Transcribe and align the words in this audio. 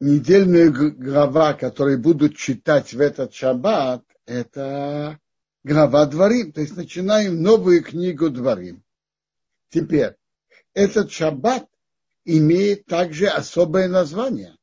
недельная 0.00 0.70
глава, 0.70 1.54
которую 1.54 1.98
будут 1.98 2.36
читать 2.36 2.92
в 2.92 3.00
этот 3.00 3.34
шаббат, 3.34 4.04
это 4.24 5.18
глава 5.64 6.06
Дворим. 6.06 6.52
То 6.52 6.60
есть 6.60 6.76
начинаем 6.76 7.42
новую 7.42 7.82
книгу 7.82 8.30
Дворим. 8.30 8.82
Теперь, 9.70 10.16
этот 10.74 11.10
шаббат 11.10 11.68
имеет 12.24 12.86
также 12.86 13.28
особое 13.28 13.88
название. 13.88 14.56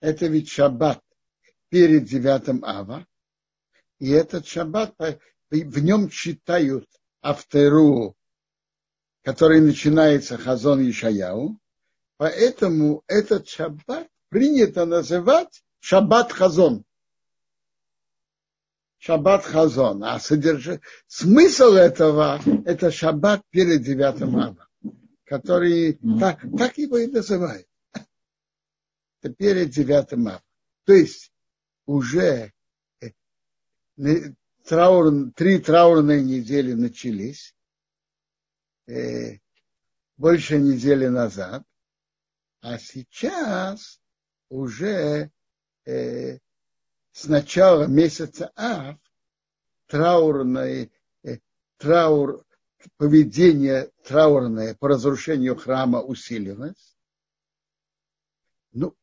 Это 0.00 0.26
ведь 0.26 0.48
шаббат 0.48 1.02
перед 1.68 2.04
девятым 2.04 2.64
ава. 2.64 3.06
И 3.98 4.10
этот 4.10 4.46
шаббат, 4.46 4.94
в 5.50 5.78
нем 5.82 6.08
читают 6.08 6.86
Автеру, 7.20 8.16
который 9.22 9.60
начинается 9.60 10.38
Хазон 10.38 10.88
Ишаяу. 10.88 11.58
Поэтому 12.18 13.04
этот 13.06 13.48
шаббат 13.48 14.08
принято 14.28 14.84
называть 14.84 15.62
шаббат 15.78 16.32
Хазон. 16.32 16.84
Шаббат 18.98 19.44
Хазон. 19.44 20.02
А 20.02 20.18
содерж... 20.18 20.80
смысл 21.06 21.74
этого– 21.74 22.40
это 22.66 22.90
шаббат 22.90 23.42
перед 23.50 23.82
девятым 23.82 24.36
ава, 24.36 24.68
который 25.24 25.98
так, 26.18 26.40
так 26.58 26.76
его 26.76 26.98
и 26.98 27.06
называют. 27.06 27.68
Это 27.92 29.32
перед 29.32 29.70
девятым 29.70 30.26
ава. 30.26 30.42
То 30.86 30.94
есть 30.94 31.32
уже 31.86 32.52
э, 33.00 33.10
траур, 34.64 35.32
три 35.36 35.60
траурные 35.60 36.24
недели 36.24 36.72
начались, 36.72 37.54
э, 38.88 39.38
больше 40.16 40.58
недели 40.58 41.06
назад, 41.06 41.62
а 42.60 42.78
сейчас 42.78 44.00
уже 44.48 45.30
э, 45.84 46.38
с 47.12 47.24
начала 47.26 47.84
месяца 47.86 48.52
Ав 48.56 48.96
траурное, 49.86 50.90
э, 51.22 51.38
траур, 51.78 52.44
поведение 52.96 53.90
траурное 54.04 54.74
по 54.74 54.88
разрушению 54.88 55.56
храма 55.56 56.00
усилилось. 56.00 56.96
Ну, 58.72 58.94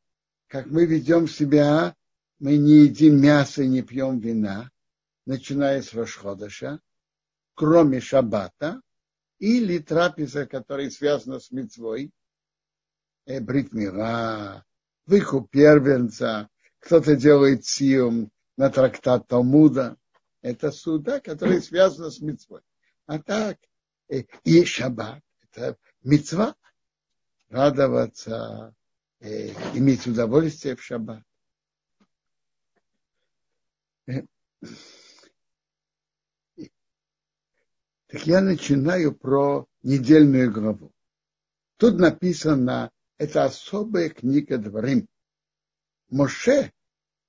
как 0.47 0.67
мы 0.67 0.85
ведем 0.85 1.27
себя, 1.27 1.95
мы 2.39 2.57
не 2.57 2.83
едим 2.83 3.19
мясо 3.19 3.66
не 3.66 3.81
пьем 3.81 4.19
вина, 4.19 4.69
начиная 5.25 5.81
с 5.81 5.94
Рошходыша, 5.94 6.79
кроме 7.55 7.99
Шаббата, 7.99 8.81
или 9.39 9.79
трапеза, 9.79 10.45
которая 10.45 10.89
связана 10.89 11.39
с 11.39 11.51
мецвой, 11.51 12.11
бритмира, 13.25 14.63
выкуп 15.05 15.49
первенца, 15.49 16.49
кто-то 16.79 17.15
делает 17.15 17.65
сиум 17.65 18.31
на 18.57 18.69
трактат 18.69 19.27
Талмуда. 19.27 19.97
Это 20.41 20.71
суда, 20.71 21.19
которые 21.19 21.61
связаны 21.61 22.11
с 22.11 22.21
мецвой. 22.21 22.61
А 23.07 23.19
так, 23.19 23.57
э, 24.09 24.23
и 24.43 24.63
шаббат, 24.63 25.21
это 25.49 25.77
мецва, 26.03 26.55
радоваться, 27.49 28.75
э, 29.19 29.49
иметь 29.75 30.05
удовольствие 30.05 30.75
в 30.75 30.83
шаббат. 30.83 31.23
Так 38.07 38.27
я 38.27 38.41
начинаю 38.41 39.15
про 39.15 39.67
недельную 39.81 40.51
главу. 40.51 40.93
Тут 41.77 41.97
написано, 41.99 42.91
это 43.17 43.45
особая 43.45 44.09
книга 44.09 44.58
Дворим. 44.58 45.08
Моше 46.09 46.71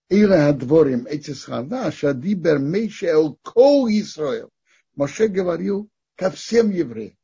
Ира 0.09 0.49
Адворим, 0.49 1.07
эти 1.07 1.33
слова, 1.33 1.91
Шадибер 1.91 2.59
Мейше 2.59 3.07
Эл 3.07 3.39
Кол 3.43 3.89
Исраил. 3.89 4.51
Моше 4.95 5.29
говорил 5.29 5.91
ко 6.15 6.31
всем 6.31 6.71
евреям. 6.71 7.17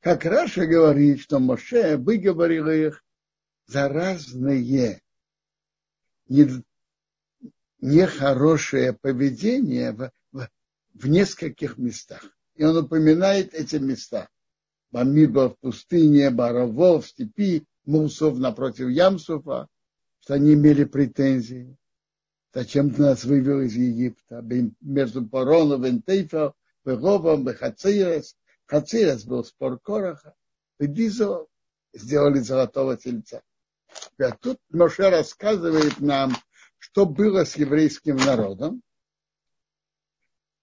Как 0.00 0.24
Раша 0.24 0.66
говорит, 0.66 1.20
что 1.20 1.38
Моше 1.38 1.96
выговорил 1.96 2.68
их 2.68 3.04
за 3.66 3.88
разные 3.88 5.00
нехорошее 7.80 8.92
поведение 8.92 9.92
в, 9.92 10.12
в, 10.32 10.48
в 10.94 11.08
нескольких 11.08 11.78
местах. 11.78 12.24
И 12.54 12.64
он 12.64 12.76
упоминает 12.76 13.54
эти 13.54 13.76
места. 13.76 14.28
Бамидба 14.90 15.50
в 15.50 15.58
пустыне, 15.58 16.30
Барово 16.30 17.00
в 17.00 17.06
степи, 17.06 17.66
Мусов 17.84 18.38
напротив 18.38 18.88
Ямсуфа, 18.88 19.68
что 20.20 20.34
они 20.34 20.54
имели 20.54 20.84
претензии. 20.84 21.76
Зачем 22.52 22.90
ты 22.90 23.02
нас 23.02 23.24
вывел 23.24 23.60
из 23.60 23.74
Египта? 23.74 24.42
Между 24.80 25.26
Пароном, 25.26 25.82
Вентейфа, 25.82 26.54
Веговом, 26.84 27.46
Хацирес. 27.46 28.36
Хацирес 28.64 29.24
был 29.24 29.44
спор 29.44 29.78
Короха. 29.78 30.34
Дизо 30.80 31.46
сделали 31.92 32.40
золотого 32.40 32.96
тельца. 32.96 33.42
А 34.18 34.30
тут 34.32 34.58
Моше 34.70 35.10
рассказывает 35.10 36.00
нам, 36.00 36.32
что 36.78 37.06
было 37.06 37.44
с 37.44 37.56
еврейским 37.56 38.16
народом, 38.16 38.82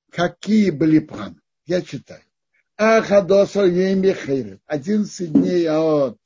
какие 0.09 0.71
были 0.71 0.99
планы. 0.99 1.39
Я 1.65 1.81
читаю. 1.81 2.23
Ахадоса 2.77 3.65
Еймихейрев. 3.65 4.59
11 4.65 5.31
дней 5.31 5.67
от 5.69 6.17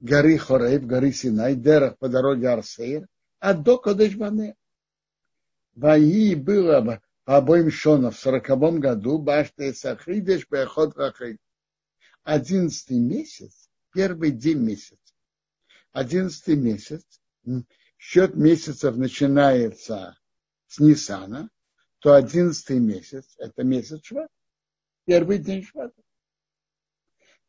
горы 0.00 0.36
Хорейв, 0.38 0.84
горы 0.84 1.12
Синай, 1.12 1.54
Дерах 1.54 1.96
по 1.98 2.08
дороге 2.08 2.48
Арсейр, 2.48 3.06
а 3.38 3.54
до 3.54 3.78
Кодешбане. 3.78 4.56
Ваи 5.74 6.34
было 6.34 7.00
по 7.24 7.36
обоим 7.36 7.70
Шонов 7.70 8.16
в 8.16 8.20
сороковом 8.20 8.80
году, 8.80 9.18
Башта 9.18 9.72
Сахридеш, 9.72 10.48
Бехот 10.50 10.96
Рахей. 10.96 11.38
Одиннадцатый 12.24 12.98
месяц, 12.98 13.70
первый 13.92 14.32
день 14.32 14.58
месяца. 14.58 15.14
Одиннадцатый 15.92 16.56
месяц, 16.56 17.04
счет 17.96 18.34
месяцев 18.34 18.96
начинается 18.96 20.18
с 20.66 20.80
Нисана, 20.80 21.48
то 22.00 22.14
одиннадцатый 22.14 22.80
месяц, 22.80 23.34
это 23.38 23.62
месяц 23.62 24.04
Шват, 24.04 24.30
первый 25.08 25.38
день 25.38 25.64
Швата. 25.64 26.00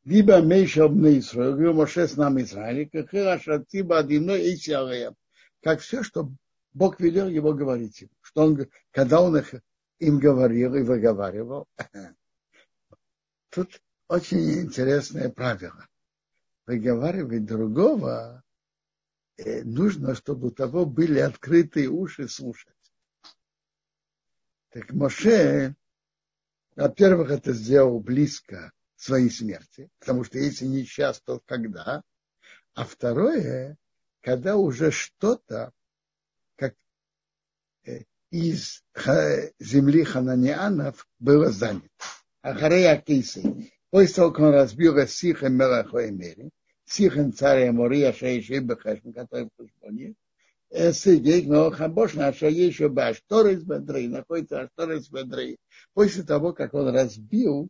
Либо 0.05 0.41
Мейша 0.41 0.85
обны 0.85 1.19
Исраил, 1.19 1.51
говорил 1.51 1.73
Моше 1.73 2.07
с 2.07 2.15
нами 2.15 2.41
Израиль, 2.41 2.89
как 2.89 3.11
Хирашатиба 3.11 3.99
Адино 3.99 4.31
и 4.31 4.57
как 5.61 5.81
все, 5.81 6.01
что 6.01 6.31
Бог 6.73 6.99
велел 6.99 7.27
его 7.27 7.53
говорить 7.53 8.01
им. 8.01 8.09
Что 8.21 8.43
он, 8.45 8.65
когда 8.91 9.21
он 9.21 9.37
их, 9.37 9.53
им 9.99 10.19
говорил 10.19 10.73
и 10.75 10.83
выговаривал. 10.83 11.67
Тут 13.49 13.81
очень 14.07 14.61
интересное 14.61 15.29
правило. 15.29 15.85
Выговаривать 16.65 17.45
другого 17.45 18.43
Э, 19.39 19.63
нужно, 19.63 20.15
чтобы 20.15 20.47
у 20.47 20.51
того 20.51 20.85
были 20.85 21.19
открытые 21.19 21.87
уши 21.87 22.27
слушать. 22.27 22.75
Так 24.71 24.91
Моше, 24.91 25.75
во-первых, 26.79 27.31
это 27.31 27.53
сделал 27.53 27.99
близко 27.99 28.71
своей 28.95 29.29
смерти, 29.29 29.89
потому 29.99 30.23
что 30.23 30.37
если 30.37 30.65
не 30.65 30.83
сейчас, 30.83 31.21
то 31.21 31.41
когда. 31.45 32.03
А 32.73 32.85
второе, 32.85 33.77
когда 34.21 34.55
уже 34.55 34.91
что-то, 34.91 35.71
как 36.55 36.75
э, 37.85 38.03
из 38.31 38.83
земли 39.59 40.03
хананианов 40.03 41.07
было 41.19 41.51
занято. 41.51 41.89
Ахарея 42.41 42.97
Кейсы. 42.97 43.71
После 43.89 44.15
того, 44.15 44.31
как 44.31 44.45
он 44.45 44.53
разбил 44.53 45.05
Сиха 45.07 45.49
Мелахоэмери, 45.49 46.51
Сихан 46.85 47.33
царя 47.33 47.71
Мория 47.71 48.13
Шейши 48.13 48.59
Бехешм, 48.59 49.13
который 49.13 49.45
в 49.45 49.61
Хешбоне, 49.61 50.15
сидеть, 50.71 51.47
но 51.47 51.71
Хабошна 51.71 52.27
Ашаешу 52.27 52.89
Башторис 52.89 53.63
Бедрей, 53.63 54.07
находится 54.07 54.61
Ашторис 54.61 55.09
Бедрей, 55.09 55.57
после 55.93 56.23
того, 56.23 56.53
как 56.53 56.73
он 56.73 56.89
разбил 56.89 57.69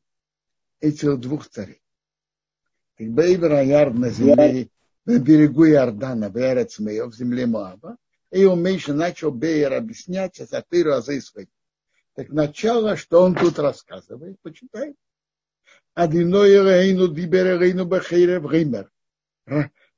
этих 0.80 1.19
двух 1.19 1.48
царей. 1.48 1.81
Бейбер 2.98 3.54
Аяр 3.54 3.94
на 3.94 4.10
земле, 4.10 4.69
на 5.06 5.19
берегу 5.19 5.66
Иордана, 5.66 6.30
в 6.30 6.38
Эрецмео, 6.38 7.07
в 7.07 7.16
земле 7.16 7.46
Моаба, 7.46 7.98
и 8.31 8.44
он 8.44 8.62
меньше 8.62 8.94
начал 8.94 9.31
Бейер 9.31 9.74
объяснять 9.74 10.40
Асапиру 10.40 10.94
Азейсвей. 10.94 11.50
Так 12.16 12.30
начало, 12.30 12.98
что 12.98 13.22
он 13.22 13.36
тут 13.36 13.57
рассказывает, 13.60 14.38
почитай. 14.42 14.96
Адиной 15.94 16.51
Рейну 16.51 17.07
Дибер 17.07 17.60
Рейну 17.60 17.86
Бахейре 17.86 18.40
Вример. 18.40 18.92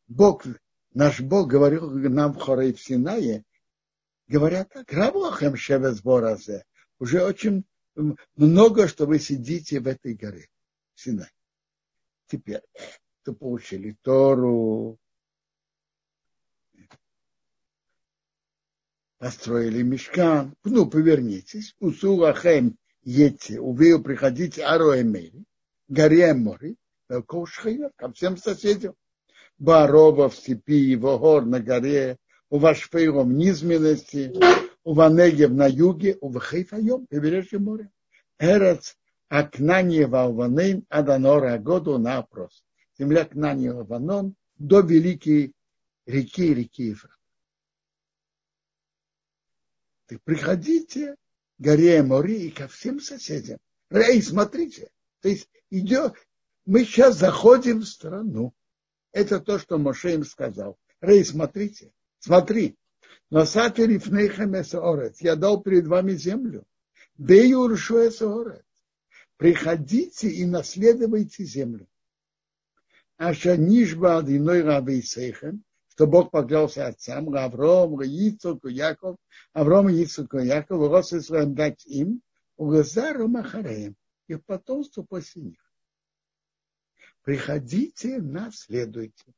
Бог, 0.07 0.45
наш 0.93 1.21
Бог 1.21 1.47
говорил 1.47 1.89
нам 1.91 2.33
в 2.33 2.39
Хорей 2.39 2.73
в 2.73 2.81
Синае, 2.81 3.43
говорят 4.27 4.69
так, 4.69 4.91
Рабохем 4.91 5.55
Шевесборазе, 5.55 6.65
уже 6.99 7.23
очень 7.23 7.65
много, 8.35 8.87
что 8.87 9.05
вы 9.05 9.19
сидите 9.19 9.79
в 9.79 9.87
этой 9.87 10.13
горе, 10.13 10.47
в 10.95 11.01
Синай. 11.01 11.29
Теперь, 12.27 12.61
то 13.23 13.33
получили 13.33 13.97
Тору, 14.01 14.97
построили 19.17 19.83
мешкан, 19.83 20.55
ну, 20.63 20.89
повернитесь, 20.89 21.75
усулахем 21.79 22.77
ете, 23.03 23.59
увею 23.59 24.01
приходите 24.01 24.63
ароэмери, 24.63 25.43
горе 25.87 26.33
море, 26.33 26.75
э, 27.09 27.21
ко 27.21 28.11
всем 28.13 28.37
соседям. 28.37 28.95
Барова 29.61 30.27
в 30.27 30.35
степи, 30.35 30.95
в 30.95 31.01
гор 31.19 31.45
на 31.45 31.59
горе, 31.59 32.17
у 32.49 32.57
Вашфейром 32.57 33.29
в 33.29 33.33
низменности, 33.33 34.33
у 34.83 34.93
Ванегев 34.95 35.51
на 35.51 35.67
юге, 35.67 36.17
у 36.19 36.29
Вахейфайом, 36.29 37.05
побережье 37.05 37.59
моря. 37.59 37.91
Эрец 38.39 38.97
Акнаньева 39.29 40.31
Ванейн 40.31 40.83
Аданора 40.89 41.59
году 41.59 41.99
на 41.99 42.17
опрос. 42.17 42.63
Земля 42.97 43.23
Кнаньева 43.23 43.83
Ванон 43.83 44.33
до 44.57 44.79
великой 44.79 45.53
реки, 46.07 46.55
реки 46.55 46.85
Ефрат. 46.85 47.19
Так 50.07 50.23
приходите 50.23 51.13
к 51.13 51.17
горе 51.59 52.01
море 52.01 52.47
и 52.47 52.49
ко 52.49 52.67
всем 52.67 52.99
соседям. 52.99 53.59
Эй, 53.91 54.23
смотрите, 54.23 54.89
то 55.19 55.29
есть 55.29 55.47
идет, 55.69 56.15
мы 56.65 56.83
сейчас 56.83 57.19
заходим 57.19 57.81
в 57.81 57.85
страну. 57.85 58.55
Это 59.11 59.39
то, 59.39 59.59
что 59.59 59.77
Моше 59.77 60.13
им 60.13 60.23
сказал. 60.23 60.77
Рей, 61.01 61.25
смотрите, 61.25 61.91
смотри. 62.19 62.77
Но 63.29 63.45
сатери 63.45 63.97
фнейхамесорец, 63.97 65.21
я 65.21 65.35
дал 65.35 65.61
перед 65.61 65.87
вами 65.87 66.11
землю. 66.11 66.65
Бею 67.17 67.67
рушуэсорец. 67.67 68.63
Приходите 69.37 70.29
и 70.29 70.45
наследуйте 70.45 71.43
землю. 71.43 71.87
Аша 73.17 73.57
нишба 73.57 74.19
одиной 74.19 74.61
рабы 74.63 75.01
сейхем, 75.01 75.63
что 75.89 76.07
Бог 76.07 76.31
поклялся 76.31 76.87
отцам, 76.87 77.33
Авром, 77.35 78.01
Ицук, 78.03 78.65
Яков, 78.65 79.17
Авром, 79.53 79.89
Ицук, 79.89 80.33
Яков, 80.35 80.89
рос 80.89 81.13
Исраем 81.13 81.53
дать 81.53 81.85
им, 81.85 82.21
Угазару 82.57 83.27
Махареем, 83.27 83.95
их 84.27 84.43
потомство 84.45 85.03
после 85.03 85.41
них. 85.43 85.70
Приходите, 87.23 88.17
наследуйте. 88.17 89.33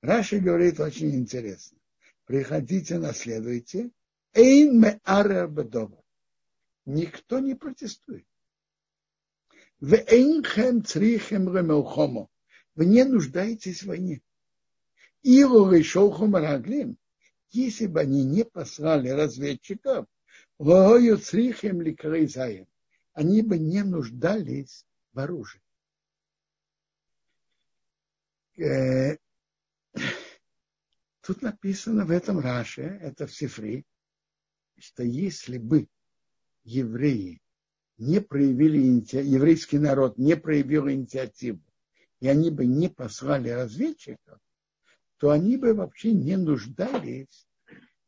Раша 0.00 0.38
говорит 0.38 0.80
очень 0.80 1.14
интересно. 1.14 1.78
Приходите, 2.24 2.98
наследуйте. 2.98 3.90
Эйн 4.32 4.80
ме. 4.80 5.00
Никто 6.86 7.38
не 7.40 7.54
протестует. 7.54 8.26
В 9.80 9.94
эйнхем 9.94 10.84
црихем 10.84 11.54
ремелхомо. 11.54 12.28
Вы 12.74 12.86
не 12.86 13.04
нуждаетесь 13.04 13.82
в 13.82 13.88
войне. 13.88 14.22
Илу 15.22 15.70
решолху 15.70 16.26
мараглим. 16.26 16.96
Если 17.50 17.86
бы 17.86 18.00
они 18.00 18.24
не 18.24 18.44
послали 18.44 19.08
разведчиков, 19.08 20.06
вою 20.58 21.18
црихем 21.18 21.82
ликрейзаем, 21.82 22.66
они 23.12 23.42
бы 23.42 23.58
не 23.58 23.82
нуждались 23.82 24.86
в 25.12 25.18
оружии. 25.18 25.60
Э, 28.60 29.16
тут 31.22 31.40
написано 31.40 32.04
в 32.04 32.10
этом 32.10 32.40
Раше, 32.40 32.82
это 32.82 33.26
в 33.26 33.34
Сифре, 33.34 33.84
что 34.78 35.02
если 35.02 35.56
бы 35.56 35.88
евреи 36.64 37.40
не 37.96 38.20
проявили, 38.20 38.78
еврейский 39.22 39.78
народ 39.78 40.18
не 40.18 40.36
проявил 40.36 40.90
инициативу, 40.90 41.62
и 42.20 42.28
они 42.28 42.50
бы 42.50 42.66
не 42.66 42.88
послали 42.88 43.48
разведчиков, 43.48 44.38
то 45.16 45.30
они 45.30 45.56
бы 45.56 45.72
вообще 45.72 46.12
не 46.12 46.36
нуждались 46.36 47.48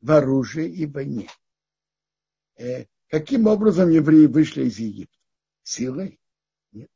в 0.02 0.10
оружии 0.10 0.68
и 0.68 0.84
войне. 0.84 1.30
Э, 2.56 2.84
каким 3.08 3.46
образом 3.46 3.88
евреи 3.88 4.26
вышли 4.26 4.64
из 4.64 4.78
Египта? 4.78 5.16
Силой? 5.62 6.20
Нет. 6.72 6.90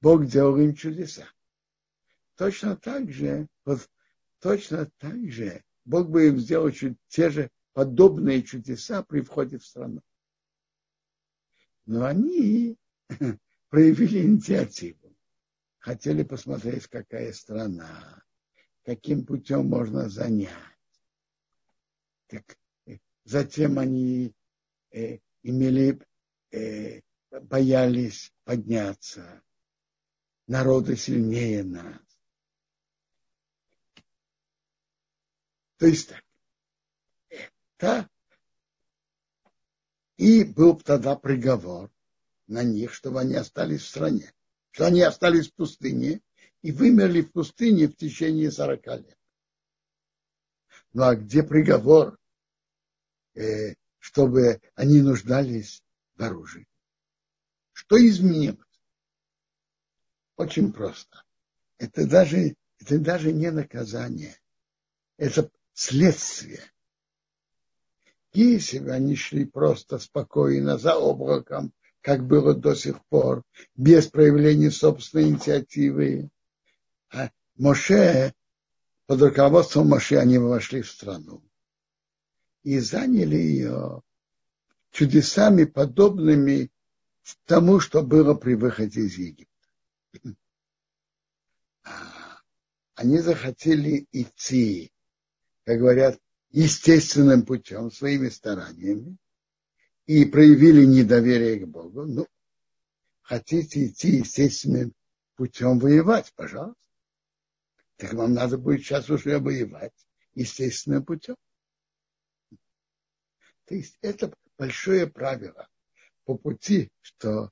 Бог 0.00 0.26
делал 0.26 0.56
им 0.58 0.74
чудеса. 0.74 1.26
Точно 2.38 2.76
так 2.76 3.10
же, 3.10 3.48
вот, 3.64 3.90
точно 4.38 4.86
так 4.98 5.28
же 5.28 5.64
Бог 5.84 6.08
бы 6.08 6.28
им 6.28 6.38
сделал 6.38 6.70
чуть, 6.70 6.96
те 7.08 7.30
же 7.30 7.50
подобные 7.72 8.44
чудеса 8.44 9.02
при 9.02 9.22
входе 9.22 9.58
в 9.58 9.66
страну. 9.66 10.00
Но 11.84 12.04
они 12.04 12.78
проявили 13.70 14.22
инициативу. 14.22 15.16
Хотели 15.80 16.22
посмотреть, 16.22 16.86
какая 16.86 17.32
страна, 17.32 18.22
каким 18.84 19.26
путем 19.26 19.66
можно 19.66 20.08
занять. 20.08 20.52
Так, 22.28 22.56
э, 22.86 22.98
затем 23.24 23.80
они 23.80 24.32
э, 24.92 25.18
имели, 25.42 25.98
э, 26.52 27.00
боялись 27.32 28.32
подняться. 28.44 29.42
Народы 30.46 30.94
сильнее 30.96 31.64
нас. 31.64 32.07
То 35.78 35.86
есть 35.86 36.08
так. 36.08 36.20
Это 37.78 38.10
и 40.16 40.42
был 40.42 40.76
тогда 40.80 41.14
приговор 41.14 41.90
на 42.48 42.64
них, 42.64 42.92
чтобы 42.92 43.20
они 43.20 43.36
остались 43.36 43.82
в 43.82 43.88
стране, 43.88 44.34
что 44.72 44.86
они 44.86 45.00
остались 45.00 45.48
в 45.48 45.54
пустыне 45.54 46.20
и 46.62 46.72
вымерли 46.72 47.22
в 47.22 47.30
пустыне 47.30 47.86
в 47.86 47.94
течение 47.94 48.50
40 48.50 48.86
лет. 48.86 49.18
Ну 50.92 51.04
а 51.04 51.14
где 51.14 51.44
приговор, 51.44 52.18
э, 53.34 53.74
чтобы 54.00 54.60
они 54.74 55.00
нуждались 55.00 55.84
в 56.16 56.22
оружии? 56.24 56.66
Что 57.72 57.96
изменилось? 57.96 58.58
Очень 60.34 60.72
просто. 60.72 61.22
Это 61.78 62.08
даже, 62.08 62.56
это 62.80 62.98
даже 62.98 63.32
не 63.32 63.52
наказание. 63.52 64.36
Это 65.16 65.48
следствие. 65.78 66.60
Если 68.32 68.80
бы 68.80 68.90
они 68.90 69.14
шли 69.14 69.44
просто 69.44 70.00
спокойно 70.00 70.76
за 70.76 70.96
облаком, 70.96 71.72
как 72.00 72.26
было 72.26 72.52
до 72.52 72.74
сих 72.74 73.04
пор, 73.06 73.44
без 73.76 74.08
проявления 74.08 74.72
собственной 74.72 75.28
инициативы, 75.28 76.30
а 77.10 77.30
Моше, 77.56 78.34
под 79.06 79.22
руководством 79.22 79.88
Моше 79.88 80.18
они 80.18 80.38
вошли 80.38 80.82
в 80.82 80.90
страну 80.90 81.42
и 82.64 82.80
заняли 82.80 83.36
ее 83.36 84.02
чудесами, 84.90 85.62
подобными 85.62 86.72
тому, 87.44 87.78
что 87.78 88.02
было 88.02 88.34
при 88.34 88.54
выходе 88.54 89.02
из 89.02 89.16
Египта. 89.16 89.68
А 91.84 92.40
они 92.96 93.20
захотели 93.20 94.08
идти 94.10 94.92
как 95.68 95.80
говорят, 95.80 96.18
естественным 96.48 97.44
путем, 97.44 97.90
своими 97.90 98.30
стараниями, 98.30 99.18
и 100.06 100.24
проявили 100.24 100.86
недоверие 100.86 101.60
к 101.60 101.68
Богу, 101.68 102.06
ну, 102.06 102.26
хотите 103.20 103.86
идти 103.86 104.16
естественным 104.16 104.94
путем 105.36 105.78
воевать, 105.78 106.32
пожалуйста. 106.34 106.80
Так 107.98 108.14
вам 108.14 108.32
надо 108.32 108.56
будет 108.56 108.80
сейчас 108.80 109.10
уже 109.10 109.38
воевать 109.38 109.92
естественным 110.32 111.04
путем. 111.04 111.36
То 113.66 113.74
есть 113.74 113.98
это 114.00 114.32
большое 114.56 115.06
правило 115.06 115.68
по 116.24 116.34
пути, 116.38 116.90
что 117.02 117.50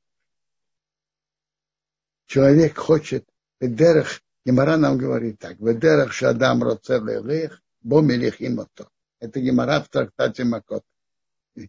человек 2.24 2.78
хочет, 2.78 3.28
Ведерах, 3.60 4.22
Гемара 4.46 4.78
нам 4.78 4.96
говорит 4.96 5.38
так, 5.38 5.60
Ведерах 5.60 6.14
Шадам 6.14 6.62
Роцелех, 6.62 7.62
Бо 7.86 8.00
мелехимото. 8.02 8.90
Это 9.20 9.38
гемора 9.40 9.80
в 9.80 9.88
трактате 9.88 10.42
Макот. 10.42 10.84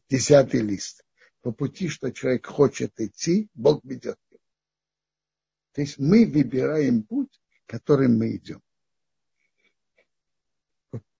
Десятый 0.10 0.62
лист. 0.62 1.06
По 1.42 1.52
пути, 1.52 1.90
что 1.90 2.12
человек 2.12 2.48
хочет 2.48 3.00
идти, 3.00 3.50
Бог 3.54 3.86
ведет 3.86 4.18
его. 4.32 4.40
То 5.74 5.82
есть 5.82 6.00
мы 6.00 6.26
выбираем 6.26 7.04
путь, 7.04 7.40
которым 7.68 8.18
мы 8.18 8.36
идем. 8.36 8.64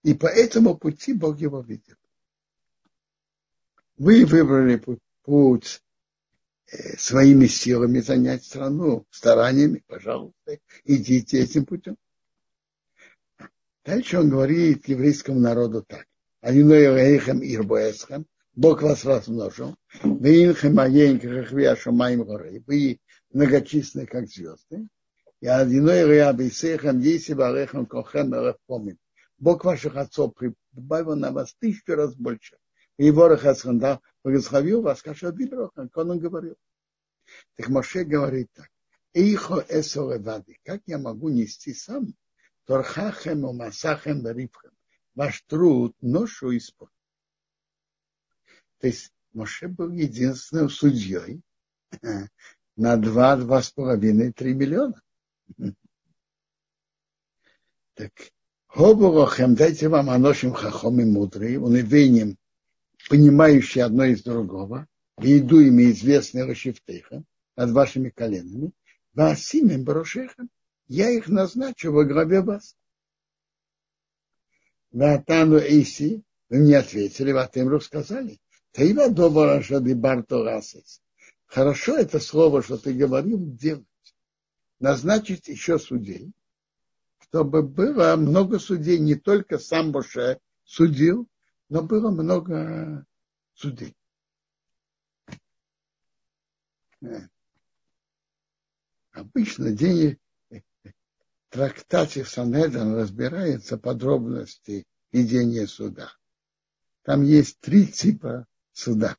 И 0.02 0.14
по 0.14 0.26
этому 0.26 0.76
пути 0.76 1.12
Бог 1.12 1.38
его 1.38 1.60
ведет. 1.60 1.98
Вы 3.98 4.26
выбрали 4.26 4.82
путь 5.22 5.80
э, 6.66 6.96
своими 6.96 7.46
силами 7.46 8.00
занять 8.00 8.44
страну, 8.44 9.06
стараниями, 9.10 9.84
пожалуйста, 9.86 10.58
идите 10.82 11.38
этим 11.38 11.66
путем. 11.66 11.96
Дальше 13.88 14.18
он 14.18 14.28
говорит 14.28 14.86
еврейскому 14.86 15.40
народу 15.40 15.82
так. 15.82 16.04
Ирбоэсхем, 17.40 18.26
Бог 18.54 18.82
вас 18.82 19.06
размножил. 19.06 19.76
Вы 20.02 20.52
многочисленны, 23.32 24.04
как 24.04 24.28
звезды. 24.28 24.88
Кохем 27.86 28.34
помнит. 28.66 28.98
Бог 29.38 29.64
ваших 29.64 29.96
отцов 29.96 30.34
прибавил 30.34 31.16
на 31.16 31.32
вас 31.32 31.54
тысячу 31.58 31.94
раз 31.94 32.14
больше. 32.14 32.58
И 32.98 33.06
его 33.06 33.26
Рахасханда 33.26 34.00
благословил 34.22 34.82
вас, 34.82 35.00
как 35.00 35.16
он 36.10 36.18
говорил. 36.18 36.56
Так 37.56 37.70
Моше 37.70 38.04
говорит 38.04 38.50
так. 38.52 38.68
Эйхо 39.14 39.64
эсолевады. 39.66 40.58
Как 40.62 40.82
я 40.84 40.98
могу 40.98 41.30
нести 41.30 41.72
сам? 41.72 42.12
Торхахем 42.68 43.44
умасахем 43.44 44.26
рифхем. 44.28 44.72
Ваш 45.14 45.40
труд, 45.48 45.96
ношу 46.02 46.50
и. 46.50 46.90
То 48.78 48.88
есть 48.88 49.10
Моше 49.32 49.68
был 49.68 49.90
единственным 49.90 50.68
судьей 50.68 51.40
на 52.76 52.96
два, 52.98 53.36
два 53.36 53.62
с 53.62 53.70
половиной, 53.70 54.32
три 54.32 54.54
миллиона. 54.54 55.00
Так, 57.94 58.12
Хобурохем, 58.68 59.56
дайте 59.56 59.88
вам 59.88 60.08
аношим 60.08 60.52
хахом 60.52 61.00
и 61.00 61.04
и 61.74 61.82
венем, 61.82 62.36
понимающие 63.08 63.82
одно 63.82 64.04
из 64.04 64.22
другого, 64.22 64.86
и 65.20 65.38
иду 65.38 65.58
ими 65.58 65.90
известные 65.90 66.44
Рашифтейха 66.44 67.24
над 67.56 67.70
вашими 67.72 68.10
коленами, 68.10 68.70
Васимим 69.14 69.82
Барушехам, 69.82 70.48
я 70.88 71.10
их 71.10 71.28
назначу 71.28 71.92
во 71.92 72.04
главе 72.04 72.40
вас. 72.40 72.76
Ватану 74.90 75.58
Эйси, 75.58 76.22
вы 76.48 76.58
мне 76.58 76.78
ответили, 76.78 77.32
Ватемру 77.32 77.80
сказали, 77.80 78.40
Таива 78.72 79.10
Добара 79.10 79.62
Шады 79.62 79.94
Барторасес. 79.94 81.02
Хорошо 81.46 81.96
это 81.96 82.18
слово, 82.20 82.62
что 82.62 82.78
ты 82.78 82.92
говорил, 82.94 83.38
делать. 83.38 83.84
Назначить 84.80 85.48
еще 85.48 85.78
судей, 85.78 86.32
чтобы 87.20 87.62
было 87.62 88.16
много 88.16 88.58
судей, 88.58 88.98
не 88.98 89.14
только 89.14 89.58
сам 89.58 89.92
Боше 89.92 90.38
судил, 90.64 91.28
но 91.68 91.82
было 91.82 92.10
много 92.10 93.04
судей. 93.54 93.94
Обычно 99.12 99.72
день 99.72 100.18
трактате 101.50 102.24
Санедрин 102.24 102.94
разбирается 102.94 103.78
подробности 103.78 104.86
ведения 105.12 105.66
суда. 105.66 106.12
Там 107.02 107.22
есть 107.22 107.60
три 107.60 107.86
типа 107.86 108.46
суда. 108.72 109.16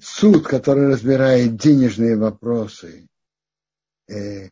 Суд, 0.00 0.46
который 0.46 0.88
разбирает 0.88 1.56
денежные 1.56 2.16
вопросы, 2.16 3.08
э, 4.08 4.48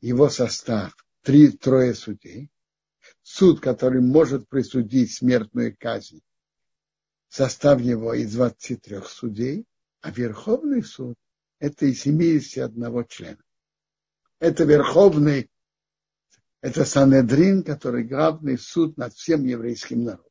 его 0.00 0.28
состав, 0.28 0.94
три, 1.22 1.50
трое 1.50 1.94
судей. 1.94 2.50
Суд, 3.22 3.60
который 3.60 4.02
может 4.02 4.48
присудить 4.48 5.14
смертную 5.14 5.74
казнь, 5.78 6.20
состав 7.28 7.80
его 7.80 8.12
из 8.12 8.34
23 8.34 9.00
судей, 9.06 9.66
а 10.02 10.10
Верховный 10.10 10.82
суд– 10.82 11.16
это 11.64 11.86
из 11.86 12.02
71 12.02 13.06
члена. 13.08 13.38
Это 14.38 14.64
Верховный, 14.64 15.50
это 16.60 16.84
Санедрин, 16.84 17.62
который 17.62 18.04
главный 18.04 18.58
суд 18.58 18.98
над 18.98 19.14
всем 19.14 19.44
еврейским 19.44 20.04
народом. 20.04 20.30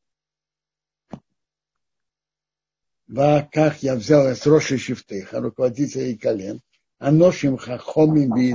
как 3.51 3.81
я 3.81 3.95
взял 3.95 4.29
из 4.29 4.45
Роши 4.45 4.77
Шифтыха, 4.77 5.39
руководителей 5.39 6.15
колен, 6.17 6.61
а 6.99 7.11
ношим 7.11 7.57
хахомим 7.57 8.37
и 8.37 8.53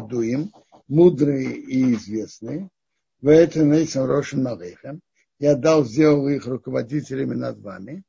мудрые 0.86 1.54
и 1.54 1.94
известные, 1.94 2.70
в 3.20 3.28
этом 3.28 3.72
нейсам 3.72 4.06
Рошин 4.06 4.44
Малейхам, 4.44 5.00
я 5.40 5.56
дал, 5.56 5.84
сделал 5.84 6.28
их 6.28 6.46
руководителями 6.46 7.34
над 7.34 7.58
вами, 7.58 8.04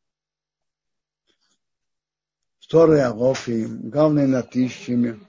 второй 2.70 3.02
Арофим, 3.02 3.90
главный 3.90 4.28
над 4.28 4.52
тысячами, 4.52 5.20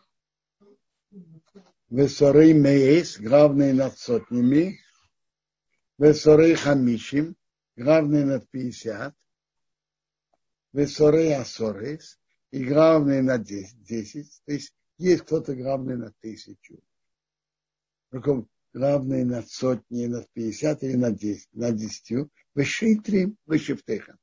Весорей 1.89 2.53
Меес, 2.53 3.19
главный 3.19 3.73
над 3.73 3.99
сотнями, 3.99 4.79
Весорей 5.97 6.55
Хамишим, 6.55 7.35
главный 7.77 8.27
над 8.27 8.47
пятьдесят, 8.51 9.15
Весорей 10.75 11.35
Асорес, 11.35 12.21
и 12.51 12.63
главный 12.63 13.23
на 13.23 13.39
десять, 13.39 14.43
то 14.45 14.53
есть 14.53 14.75
есть 14.99 15.23
кто-то 15.23 15.57
главный 15.57 15.97
на 15.97 16.13
тысячу. 16.21 16.79
Главные 18.75 19.25
над 19.25 19.49
сотней, 19.49 20.09
над 20.09 20.31
пятьдесят 20.33 20.83
или 20.83 20.95
над 20.95 21.17
десять, 21.17 21.49
над 21.55 21.75
десятью, 21.75 22.31
вы 22.55 22.65
шейтрим, 22.65 23.39
вы 23.47 23.59
шифтеха. 23.59 24.19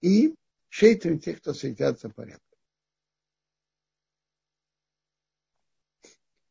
И 0.00 0.34
шейтрим 0.70 1.18
тех, 1.18 1.38
кто 1.40 1.52
следят 1.52 2.00
за 2.00 2.08
порядком. 2.08 2.45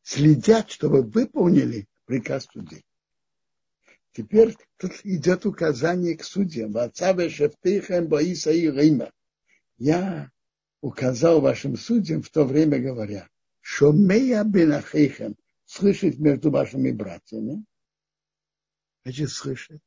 Следят, 0.06 0.70
чтобы 0.70 1.02
выполнили 1.02 1.88
приказ 2.06 2.46
судей. 2.54 2.86
Теперь 4.12 4.56
тут 4.78 4.92
идет 5.04 5.48
указание 5.48 6.16
к 6.16 6.24
судьям. 6.24 6.76
Я 9.78 10.32
указал 10.82 11.42
вашим 11.42 11.76
судьям 11.76 12.22
в 12.22 12.30
то 12.30 12.46
время, 12.46 12.78
говоря, 12.78 13.28
Шомея 13.62 14.44
бенахейхем, 14.44 15.36
слышать 15.66 16.20
между 16.20 16.52
вашими 16.52 16.92
братьями. 16.92 17.66
Значит, 19.04 19.32
слышать. 19.32 19.82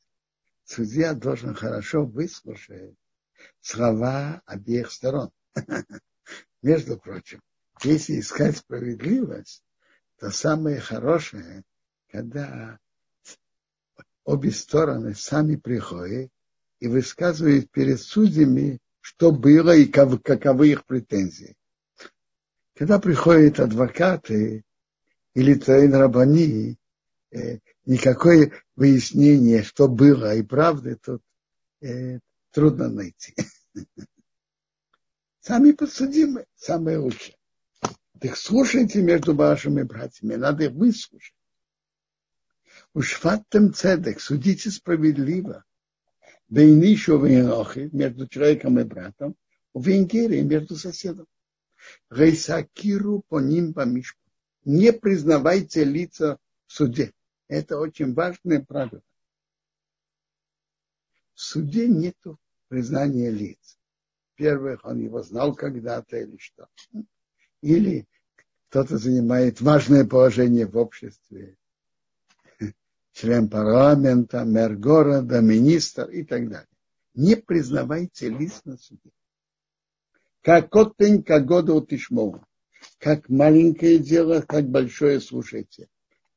Судья 0.65 1.15
должен 1.15 1.55
хорошо 1.55 2.05
выслушать 2.05 2.97
слова 3.61 4.43
обеих 4.47 4.91
сторон. 4.91 5.31
Между 6.63 6.99
прочим, 6.99 7.41
если 7.85 8.19
искать 8.19 8.57
справедливость, 8.57 9.63
то 10.19 10.31
самое 10.31 10.81
хорошее, 10.81 11.65
когда 12.11 12.79
обе 14.25 14.51
стороны 14.51 15.15
сами 15.15 15.57
приходят 15.57 16.31
и 16.81 16.89
высказывают 16.89 17.71
перед 17.71 18.01
судьями, 18.01 18.79
что 19.01 19.33
было 19.33 19.75
и 19.75 19.87
каковы 19.87 20.69
их 20.71 20.85
претензии. 20.87 21.57
Когда 22.75 22.99
приходят 22.99 23.61
адвокаты 23.61 24.65
или 25.35 25.55
Таин 25.55 25.95
Рабани, 25.95 26.79
э, 27.31 27.59
никакое 27.87 28.53
выяснение, 28.77 29.63
что 29.63 29.89
было 29.89 30.35
и 30.35 30.43
правды, 30.43 30.97
тут 30.97 31.23
э, 31.81 32.19
трудно 32.51 32.89
найти. 32.89 33.35
Сами 35.41 35.73
подсудимы, 35.73 36.45
самое 36.57 36.99
лучшее. 36.99 37.38
Так 38.21 38.37
слушайте 38.37 39.03
между 39.03 39.35
вашими 39.35 39.83
братьями, 39.83 40.35
надо 40.35 40.65
их 40.65 40.73
выслушать. 40.73 41.35
Уж 42.95 43.13
фаттем 43.13 43.73
цедек, 43.73 44.21
судите 44.21 44.71
справедливо. 44.71 45.65
Бейнишу 46.49 47.19
вейнохи, 47.19 47.91
между 47.93 48.27
человеком 48.27 48.81
и 48.81 48.85
братом, 48.85 49.37
у 49.73 49.81
венгере 49.81 50.43
между 50.43 50.77
соседом. 50.77 51.27
Рейсакиру 52.11 53.23
по 53.29 53.41
ним 53.41 53.75
помишку 53.75 54.21
не 54.65 54.93
признавайте 54.93 55.85
лица 55.85 56.39
в 56.67 56.73
суде. 56.73 57.13
Это 57.47 57.79
очень 57.79 58.15
важное 58.15 58.61
правило. 58.61 59.03
В 61.35 61.41
суде 61.41 61.87
нет 61.89 62.17
признания 62.69 63.31
лиц. 63.31 63.79
Во-первых, 64.33 64.85
он 64.85 65.01
его 65.01 65.23
знал 65.23 65.55
когда-то 65.55 66.17
или 66.17 66.37
что. 66.37 66.69
Или 67.61 68.07
кто-то 68.69 68.99
занимает 68.99 69.61
важное 69.61 70.05
положение 70.05 70.67
в 70.67 70.77
обществе. 70.77 71.57
Член 73.13 73.49
парламента, 73.49 74.45
мэр 74.45 74.77
города, 74.77 75.41
министр 75.41 76.09
и 76.11 76.23
так 76.23 76.49
далее. 76.49 76.69
Не 77.15 77.35
признавайте 77.35 78.29
лиц 78.29 78.63
на 78.65 78.77
суде. 78.77 79.11
Как 80.43 80.71
котень, 80.71 81.23
как 81.23 81.47
года 81.47 81.75
у 81.75 81.85
Тишмова 81.85 82.47
как 82.99 83.29
маленькое 83.29 83.99
дело, 83.99 84.41
как 84.41 84.69
большое, 84.69 85.21
слушайте. 85.21 85.89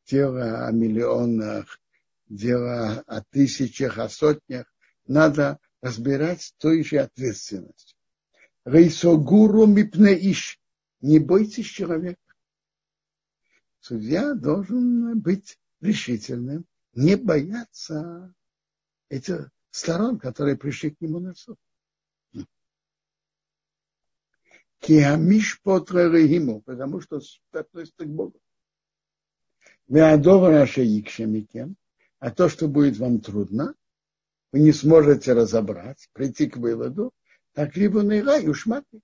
Дело 0.05 0.67
о 0.67 0.71
миллионах, 0.71 1.79
дело 2.27 3.03
о 3.07 3.21
тысячах, 3.21 3.97
о 3.97 4.09
сотнях. 4.09 4.65
Надо 5.07 5.59
разбирать 5.81 6.41
с 6.41 6.53
той 6.53 6.83
же 6.83 6.97
ответственностью. 6.97 7.97
Рейсогуру 8.65 9.65
мипне 9.65 10.13
иш. 10.31 10.59
Не 11.01 11.19
бойтесь 11.19 11.65
человека. 11.65 12.19
Судья 13.79 14.33
должен 14.35 15.19
быть 15.19 15.57
решительным, 15.79 16.65
не 16.93 17.15
бояться 17.15 18.33
этих 19.09 19.49
сторон, 19.71 20.19
которые 20.19 20.57
пришли 20.57 20.91
к 20.91 21.01
нему 21.01 21.19
на 21.19 21.33
суд. 21.33 21.57
Киамиш 24.79 25.61
потререхиму, 25.61 26.61
потому 26.61 27.01
что 27.01 27.19
относится 27.51 28.05
к 28.05 28.09
Богу. 28.09 28.39
А 32.19 32.31
то, 32.31 32.49
что 32.49 32.67
будет 32.67 32.97
вам 32.97 33.19
трудно, 33.19 33.75
вы 34.51 34.59
не 34.59 34.71
сможете 34.71 35.33
разобрать, 35.33 36.09
прийти 36.13 36.47
к 36.47 36.57
выводу, 36.57 37.13
так 37.53 37.75
либо 37.75 38.01
наира 38.03 38.37
и 38.39 38.47
ушматы. 38.47 39.01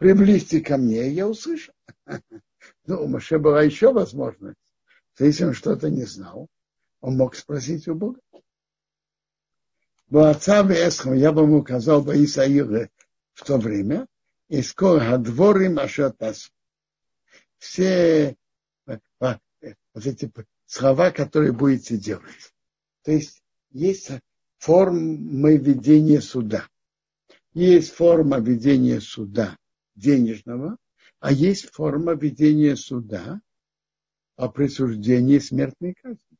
Приблизьте 0.00 0.62
ко 0.62 0.78
мне, 0.78 1.08
и 1.08 1.12
я 1.12 1.28
услышу. 1.28 1.72
Ну, 2.86 3.04
у 3.04 3.06
Маше 3.06 3.38
была 3.38 3.62
еще 3.62 3.92
возможность. 3.92 4.58
Если 5.18 5.44
он 5.44 5.52
что-то 5.52 5.90
не 5.90 6.04
знал, 6.04 6.48
он 7.00 7.16
мог 7.16 7.36
спросить 7.36 7.86
у 7.86 7.94
Бога. 7.94 8.18
Бы 10.08 10.28
отца 10.28 10.62
Эсхам 10.62 11.14
я 11.14 11.32
бы 11.32 11.42
ему 11.42 11.58
указал 11.58 12.02
бы 12.02 12.22
Исаилы 12.24 12.90
в 13.34 13.44
то 13.44 13.58
время, 13.58 14.06
и 14.48 14.62
скоро 14.62 15.18
дворы 15.18 15.68
Машатас. 15.68 16.50
Все 17.58 18.36
э, 18.86 18.98
вот 19.20 20.06
эти 20.06 20.32
слова, 20.66 21.10
которые 21.10 21.52
будете 21.52 21.96
делать. 21.98 22.54
То 23.02 23.12
есть 23.12 23.42
есть 23.70 24.10
формы 24.58 25.56
ведения 25.58 26.20
суда. 26.22 26.66
Есть 27.52 27.92
форма 27.92 28.38
ведения 28.38 29.00
суда 29.00 29.56
денежного, 30.00 30.76
а 31.20 31.32
есть 31.32 31.70
форма 31.70 32.14
ведения 32.14 32.76
суда 32.76 33.40
о 34.36 34.48
присуждении 34.48 35.38
смертной 35.38 35.94
казни. 35.94 36.38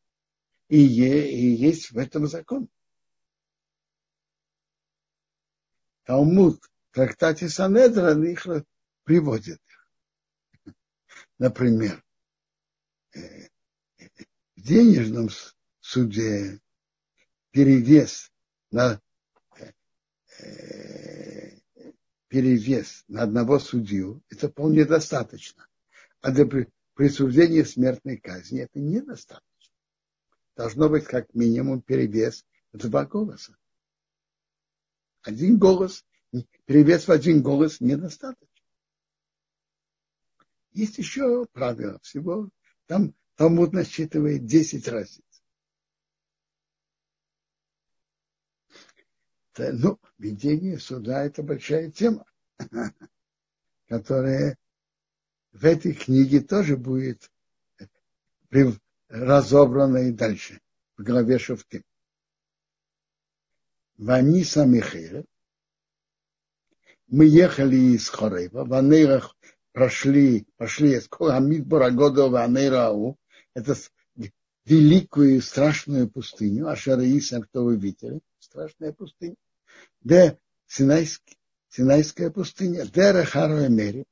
И, 0.68 0.78
и 0.78 1.50
есть 1.54 1.90
в 1.90 1.98
этом 1.98 2.26
закон. 2.26 2.68
Талмуд 6.04 6.60
в 6.90 6.94
трактате 6.94 7.48
Санедран 7.48 8.24
их 8.24 8.46
приводит. 9.04 9.60
Например, 11.38 12.02
э, 13.14 13.48
в 14.56 14.62
денежном 14.62 15.28
суде 15.80 16.60
перевес 17.50 18.30
на 18.70 19.00
э, 20.38 21.49
перевес 22.30 23.04
на 23.08 23.24
одного 23.24 23.58
судью, 23.58 24.22
это 24.30 24.48
вполне 24.48 24.84
достаточно. 24.84 25.66
А 26.20 26.30
для 26.30 26.46
присуждения 26.94 27.64
смертной 27.64 28.18
казни 28.18 28.60
это 28.60 28.78
недостаточно. 28.78 29.74
Должно 30.56 30.88
быть 30.88 31.04
как 31.04 31.34
минимум 31.34 31.82
перевес 31.82 32.46
в 32.72 32.78
два 32.78 33.04
голоса. 33.04 33.56
Один 35.22 35.58
голос, 35.58 36.06
перевес 36.66 37.08
в 37.08 37.10
один 37.10 37.42
голос 37.42 37.80
недостаточно. 37.80 38.46
Есть 40.72 40.98
еще 40.98 41.46
правило 41.52 41.98
всего. 42.00 42.48
Там 42.86 43.12
Талмуд 43.34 43.72
насчитывает 43.72 44.46
10 44.46 44.86
разниц. 44.86 45.24
Ну, 49.72 49.98
ведение 50.18 50.78
суда– 50.78 51.24
это 51.24 51.42
большая 51.42 51.90
тема, 51.90 52.24
которая 53.88 54.56
в 55.52 55.64
этой 55.64 55.92
книге 55.92 56.40
тоже 56.40 56.76
будет 56.76 57.30
разобрана 59.08 60.08
и 60.08 60.12
дальше, 60.12 60.60
в 60.96 61.02
главе 61.02 61.38
Шуфтим. 61.38 61.84
Ваниса 63.96 64.64
Михаил, 64.64 65.26
мы 67.06 67.26
ехали 67.26 67.76
из 67.76 68.08
Хорева, 68.08 68.64
в 68.64 68.72
Анейрах 68.72 69.36
прошли, 69.72 70.46
пошли 70.56 70.94
из 70.94 71.08
года 71.08 72.28
в 72.28 72.36
Анейрау, 72.36 73.18
это 73.54 73.74
великую 74.64 75.36
и 75.36 75.40
страшную 75.40 76.08
пустыню, 76.08 76.68
Ашараисам, 76.68 77.42
кто 77.42 77.64
вы 77.64 77.76
видели, 77.76 78.20
страшная 78.38 78.92
пустыня, 78.92 79.36
где 80.02 80.38
Синайский, 80.66 81.38
Синайская 81.68 82.30
пустыня, 82.30 82.86
Дера 82.86 83.24
Харуэмери, 83.24 84.06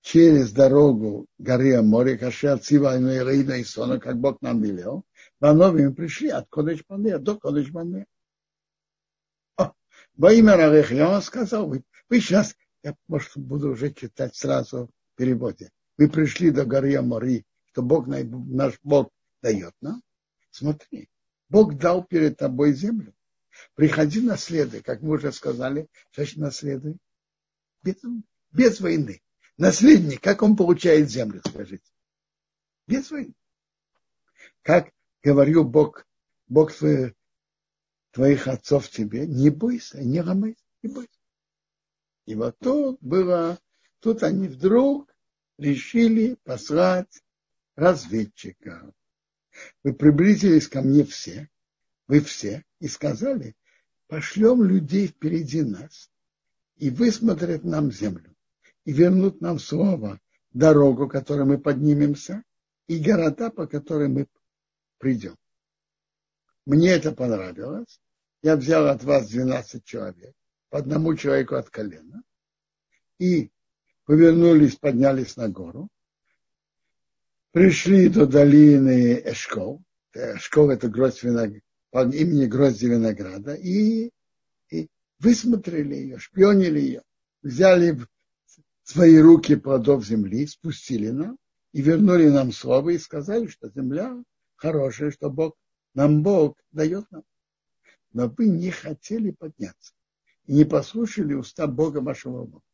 через 0.00 0.52
дорогу 0.52 1.26
горы 1.38 1.74
Амори, 1.74 2.16
Кашер, 2.16 2.58
Цива, 2.58 2.96
Ирина 2.96 3.54
и 3.54 3.64
Сона, 3.64 3.98
как 3.98 4.18
Бог 4.18 4.40
нам 4.40 4.62
велел, 4.62 5.04
Ванови 5.40 5.86
мы 5.86 5.94
пришли 5.94 6.28
от 6.28 6.48
Кодыш 6.48 6.84
Банея 6.88 7.18
до 7.18 7.36
Кодыш 7.36 7.70
Банея. 7.70 8.06
Во 10.16 10.32
имя 10.32 10.56
Равех, 10.56 10.92
я 10.92 11.08
вам 11.08 11.20
сказал, 11.20 11.68
вы, 11.68 11.82
вы 12.08 12.20
сейчас, 12.20 12.54
я, 12.82 12.94
может, 13.08 13.36
буду 13.36 13.72
уже 13.72 13.92
читать 13.92 14.34
сразу 14.34 14.88
в 15.12 15.16
переводе. 15.16 15.70
Вы 15.98 16.08
пришли 16.08 16.50
до 16.50 16.64
горы 16.64 16.94
Амори, 16.96 17.44
что 17.72 17.82
Бог, 17.82 18.06
наш 18.06 18.78
Бог 18.82 19.10
дает 19.42 19.74
нам. 19.80 20.02
Смотри, 20.50 21.10
Бог 21.48 21.76
дал 21.76 22.04
перед 22.04 22.38
тобой 22.38 22.72
землю. 22.72 23.12
Приходи 23.74 24.20
наследуй, 24.20 24.82
как 24.82 25.02
мы 25.02 25.14
уже 25.14 25.32
сказали, 25.32 25.88
значит 26.14 26.36
наследуй. 26.36 26.96
Без, 27.82 27.96
без 28.52 28.80
войны. 28.80 29.22
Наследник, 29.56 30.20
как 30.20 30.42
он 30.42 30.56
получает 30.56 31.10
землю, 31.10 31.40
скажите? 31.46 31.90
Без 32.86 33.10
войны. 33.10 33.34
Как 34.62 34.90
говорил 35.22 35.64
Бог, 35.64 36.06
Бог 36.48 36.72
твоих, 36.72 37.14
твоих 38.10 38.48
отцов 38.48 38.88
тебе, 38.90 39.26
не 39.26 39.50
бойся, 39.50 40.02
не 40.02 40.20
ломайся, 40.20 40.62
не 40.82 40.92
бойся. 40.92 41.10
И 42.26 42.34
вот 42.34 42.58
тут 42.58 42.98
было, 43.00 43.58
тут 44.00 44.22
они 44.22 44.48
вдруг 44.48 45.14
решили 45.58 46.36
послать 46.44 47.22
разведчика. 47.76 48.92
Вы 49.82 49.94
приблизились 49.94 50.68
ко 50.68 50.82
мне 50.82 51.04
все, 51.04 51.48
вы 52.08 52.20
все, 52.20 52.64
и 52.80 52.88
сказали, 52.88 53.56
пошлем 54.06 54.62
людей 54.62 55.08
впереди 55.08 55.62
нас, 55.62 56.10
и 56.76 56.90
высмотрят 56.90 57.64
нам 57.64 57.90
землю, 57.90 58.34
и 58.84 58.92
вернут 58.92 59.40
нам 59.40 59.58
слово, 59.58 60.20
дорогу, 60.52 61.08
которой 61.08 61.44
мы 61.44 61.58
поднимемся, 61.58 62.42
и 62.86 62.98
города, 62.98 63.50
по 63.50 63.66
которым 63.66 64.14
мы 64.14 64.26
придем. 64.98 65.36
Мне 66.64 66.90
это 66.90 67.12
понравилось. 67.12 68.00
Я 68.42 68.56
взял 68.56 68.86
от 68.86 69.02
вас 69.04 69.28
12 69.28 69.84
человек, 69.84 70.34
по 70.68 70.78
одному 70.78 71.14
человеку 71.14 71.56
от 71.56 71.70
колена, 71.70 72.22
и 73.18 73.50
повернулись, 74.04 74.76
поднялись 74.76 75.36
на 75.36 75.48
гору, 75.48 75.88
пришли 77.52 78.08
до 78.08 78.26
долины 78.26 79.20
Эшкол. 79.24 79.82
Эшкол– 80.12 80.70
это 80.72 80.88
гроздь 80.88 81.22
винограда, 81.22 81.60
имени 82.04 82.46
грозди 82.46 82.86
винограда, 82.86 83.54
и, 83.54 84.10
и 84.70 84.88
высмотрели 85.18 85.94
ее, 85.94 86.18
шпионили 86.18 86.80
ее, 86.80 87.02
взяли 87.42 87.92
в 87.92 88.08
свои 88.82 89.18
руки 89.18 89.56
плодов 89.56 90.06
земли, 90.06 90.46
спустили 90.46 91.10
нам 91.10 91.38
и 91.72 91.82
вернули 91.82 92.28
нам 92.28 92.52
слово 92.52 92.90
и 92.90 92.98
сказали, 92.98 93.46
что 93.48 93.68
земля 93.70 94.22
хорошее, 94.54 95.10
что 95.10 95.30
Бог, 95.30 95.56
нам 95.94 96.22
Бог 96.22 96.58
дает 96.72 97.10
нам. 97.10 97.24
Но 98.12 98.28
вы 98.28 98.48
не 98.48 98.70
хотели 98.70 99.30
подняться 99.30 99.94
и 100.46 100.54
не 100.54 100.64
послушали 100.64 101.34
уста 101.34 101.66
Бога 101.66 101.98
вашего 101.98 102.44
Бога. 102.44 102.64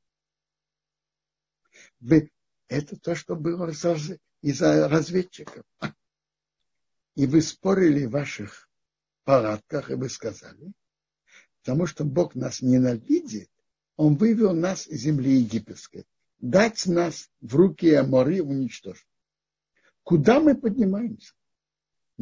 Вы, 2.01 2.31
это 2.69 2.97
то, 2.97 3.15
что 3.15 3.35
было 3.35 3.71
из-за 3.71 4.89
разведчиков. 4.89 5.65
И 7.15 7.27
вы 7.27 7.43
спорили 7.43 8.07
ваших 8.07 8.69
палатках, 9.25 9.91
и 9.91 9.95
вы 9.95 10.09
сказали, 10.09 10.73
потому 11.61 11.87
что 11.87 12.05
Бог 12.05 12.35
нас 12.35 12.63
ненавидит, 12.63 13.51
Он 13.97 14.17
вывел 14.17 14.55
нас 14.55 14.87
из 14.87 15.03
земли 15.03 15.39
египетской, 15.39 16.07
дать 16.39 16.87
нас 16.87 17.31
в 17.41 17.55
руки 17.55 17.93
Амори 17.93 18.41
уничтожить. 18.41 19.07
Куда 20.03 20.41
мы 20.41 20.55
поднимаемся? 20.55 21.33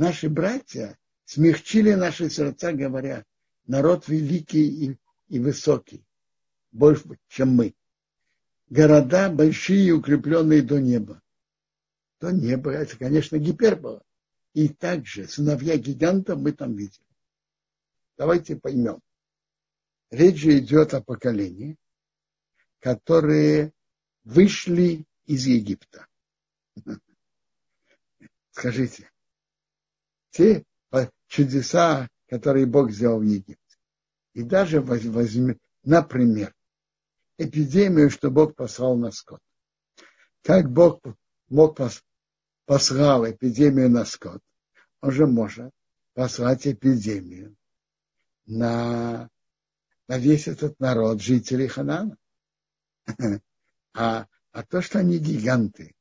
наши 0.01 0.29
братья 0.29 0.99
смягчили 1.25 1.93
наши 1.93 2.31
сердца, 2.31 2.73
говоря, 2.73 3.25
народ 3.67 4.09
великий 4.09 4.87
и, 4.87 4.99
и 5.29 5.39
высокий, 5.39 6.05
больше, 6.73 7.19
чем 7.29 7.51
мы. 7.51 7.75
Города 8.69 9.31
большие 9.31 9.89
и 9.89 9.93
укрепленные 9.93 10.63
до 10.63 10.81
неба. 10.81 11.21
До 12.21 12.31
неба, 12.31 12.73
это, 12.73 12.97
конечно, 12.97 13.37
гипербола. 13.37 14.03
И 14.53 14.69
также 14.69 15.29
сыновья 15.29 15.77
гигантов 15.77 16.41
мы 16.41 16.53
там 16.53 16.75
видели. 16.75 17.05
Давайте 18.17 18.57
поймем. 18.57 19.01
Речь 20.11 20.41
же 20.41 20.59
идет 20.59 20.93
о 20.95 21.03
поколении, 21.03 21.77
которые 22.81 23.73
вышли 24.25 25.07
из 25.27 25.47
Египта. 25.47 26.07
Скажите, 28.51 29.11
те 30.31 30.65
чудеса, 31.31 32.09
которые 32.29 32.67
Бог 32.67 32.91
сделал 32.91 33.21
в 33.21 33.25
Египте. 33.25 33.79
И 34.35 34.43
даже 34.43 34.81
возьмем, 34.81 35.59
например, 35.85 36.55
эпидемию, 37.39 38.11
что 38.11 38.31
Бог 38.31 38.55
послал 38.55 38.97
на 38.97 39.13
скот. 39.13 39.41
Как 40.43 40.71
Бог 40.71 41.03
мог 41.49 41.77
послал 42.71 43.29
эпидемию 43.29 43.91
на 43.91 44.05
скот, 44.05 44.41
он 45.01 45.11
же 45.11 45.27
может 45.27 45.73
послать 46.15 46.69
эпидемию 46.69 47.57
на, 48.47 49.29
на 50.07 50.19
весь 50.19 50.47
этот 50.47 50.79
народ, 50.79 51.21
жителей 51.21 51.67
Ханана. 51.67 52.17
А, 53.93 54.29
а 54.53 54.63
то, 54.63 54.83
что 54.83 55.01
они 55.01 55.19
гиганты, 55.19 55.97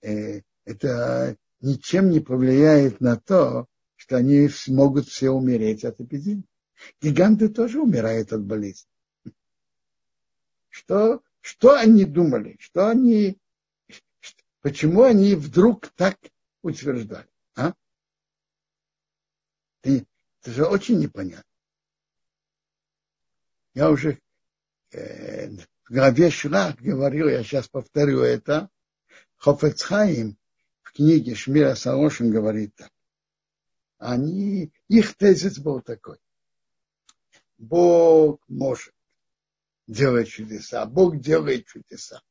э, 0.00 0.40
это 0.64 1.36
ничем 1.60 2.08
не 2.08 2.20
повлияет 2.20 3.02
на 3.02 3.16
то, 3.20 3.66
что 3.96 4.16
они 4.16 4.48
смогут 4.48 5.08
все 5.08 5.28
умереть 5.28 5.84
от 5.84 6.00
эпидемии. 6.00 6.46
Гиганты 7.02 7.50
тоже 7.50 7.82
умирают 7.82 8.32
от 8.32 8.42
болезни. 8.42 8.88
Что, 10.70 11.20
что 11.42 11.74
они 11.74 12.06
думали? 12.06 12.56
Что 12.60 12.88
они, 12.88 13.36
почему 14.60 15.02
они 15.02 15.34
вдруг 15.34 15.88
так 15.88 16.18
утверждали? 16.62 17.28
А? 17.54 17.74
Это, 19.82 20.06
это 20.40 20.50
же 20.50 20.64
очень 20.66 20.98
непонятно. 20.98 21.44
Я 23.74 23.90
уже 23.90 24.18
э, 24.90 25.50
в 25.50 25.92
главе 25.92 26.30
Шлах 26.30 26.76
говорил, 26.76 27.28
я 27.28 27.42
сейчас 27.42 27.68
повторю 27.68 28.20
это, 28.20 28.68
Хофецхайм 29.36 30.36
в 30.82 30.92
книге 30.92 31.34
Шмира 31.34 31.74
Саошин 31.74 32.30
говорит 32.30 32.74
так. 32.74 32.90
Они, 33.98 34.72
их 34.88 35.16
тезис 35.16 35.58
был 35.58 35.80
такой. 35.80 36.18
Бог 37.56 38.40
может 38.48 38.94
делать 39.86 40.28
чудеса, 40.28 40.86
Бог 40.86 41.18
делает 41.18 41.66
чудеса. 41.66 42.22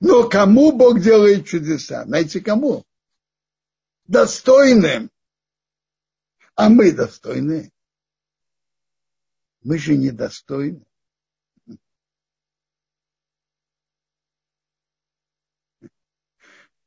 Но 0.00 0.28
кому 0.28 0.72
Бог 0.72 1.00
делает 1.00 1.46
чудеса? 1.46 2.04
Знаете, 2.04 2.40
кому? 2.40 2.84
Достойным. 4.06 5.10
А 6.54 6.68
мы 6.68 6.92
достойны. 6.92 7.72
Мы 9.62 9.78
же 9.78 9.96
недостойны. 9.96 10.84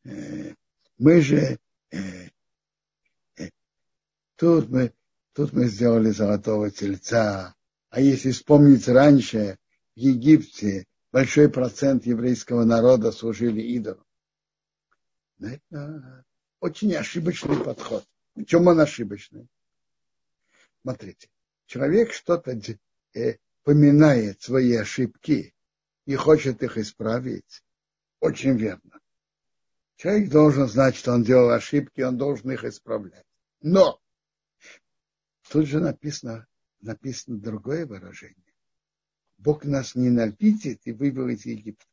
Э, 0.03 0.53
мы 0.97 1.21
же 1.21 1.59
э, 1.91 2.29
э, 3.35 3.49
тут 4.37 4.69
мы 4.69 4.93
тут 5.33 5.51
мы 5.53 5.67
сделали 5.67 6.11
золотого 6.11 6.71
тельца. 6.71 7.55
А 7.89 7.99
если 7.99 8.31
вспомнить 8.31 8.87
раньше, 8.87 9.57
в 9.95 9.99
Египте 9.99 10.85
большой 11.17 11.49
процент 11.49 12.05
еврейского 12.05 12.63
народа 12.63 13.11
служили 13.11 13.59
идолам. 13.59 14.05
Это 15.39 16.23
очень 16.59 16.93
ошибочный 16.93 17.57
подход. 17.57 18.05
В 18.35 18.45
чем 18.45 18.67
он 18.67 18.79
ошибочный? 18.79 19.47
Смотрите, 20.83 21.27
человек 21.65 22.13
что-то 22.13 22.55
э, 23.15 23.37
поминает 23.63 24.43
свои 24.43 24.75
ошибки 24.75 25.55
и 26.05 26.13
хочет 26.13 26.61
их 26.61 26.77
исправить. 26.77 27.63
Очень 28.19 28.55
верно. 28.55 28.99
Человек 29.95 30.29
должен 30.29 30.67
знать, 30.67 30.95
что 30.95 31.13
он 31.13 31.23
делал 31.23 31.49
ошибки, 31.49 32.01
он 32.01 32.19
должен 32.19 32.51
их 32.51 32.63
исправлять. 32.63 33.25
Но 33.61 33.99
тут 35.49 35.65
же 35.65 35.79
написано, 35.79 36.45
написано 36.79 37.39
другое 37.39 37.87
выражение. 37.87 38.46
Бог 39.37 39.65
нас 39.65 39.95
ненавидит 39.95 40.81
и 40.85 40.91
вывел 40.91 41.27
из 41.29 41.45
Египта. 41.45 41.85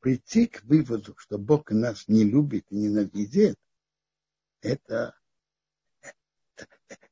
Прийти 0.00 0.46
к 0.46 0.62
выводу, 0.62 1.14
что 1.18 1.38
Бог 1.38 1.70
нас 1.70 2.06
не 2.06 2.24
любит 2.24 2.66
и 2.70 2.76
ненавидит, 2.76 3.58
это, 4.60 5.14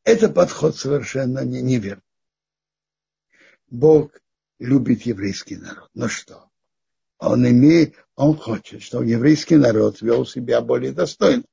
это 0.05 0.29
подход 0.29 0.77
совершенно 0.77 1.45
не, 1.45 1.63
неверный. 1.63 2.03
Бог 3.69 4.13
любит 4.59 5.03
еврейский 5.03 5.57
народ. 5.57 5.91
Но 5.95 6.09
что? 6.09 6.49
Он 7.19 7.49
имеет, 7.49 7.95
он 8.15 8.37
хочет, 8.37 8.83
чтобы 8.83 9.07
еврейский 9.07 9.57
народ 9.57 10.01
вел 10.01 10.25
себя 10.25 10.61
более 10.61 10.93
достойно. 10.93 11.45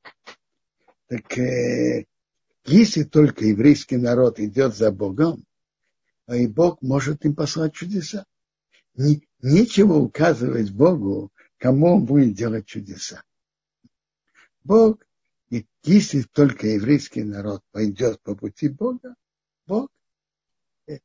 Так 1.07 1.37
э, 1.37 2.05
если 2.65 3.03
только 3.03 3.45
еврейский 3.45 3.97
народ 3.97 4.39
идет 4.39 4.75
за 4.75 4.91
Богом, 4.91 5.45
и 6.27 6.47
Бог 6.47 6.81
может 6.81 7.25
им 7.25 7.35
послать 7.35 7.73
чудеса. 7.73 8.25
Не, 8.95 9.27
нечего 9.41 9.93
указывать 9.95 10.71
Богу, 10.71 11.31
кому 11.57 11.95
он 11.95 12.05
будет 12.05 12.35
делать 12.35 12.65
чудеса. 12.65 13.23
Бог, 14.63 15.05
если 15.83 16.21
только 16.21 16.67
еврейский 16.67 17.23
народ 17.23 17.61
пойдет 17.71 18.21
по 18.21 18.35
пути 18.35 18.69
Бога, 18.69 19.15
Бог 19.65 19.89
э, 20.87 20.99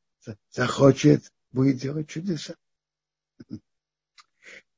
захочет, 0.49 1.31
будет 1.51 1.77
делать 1.77 2.07
чудеса. 2.07 2.55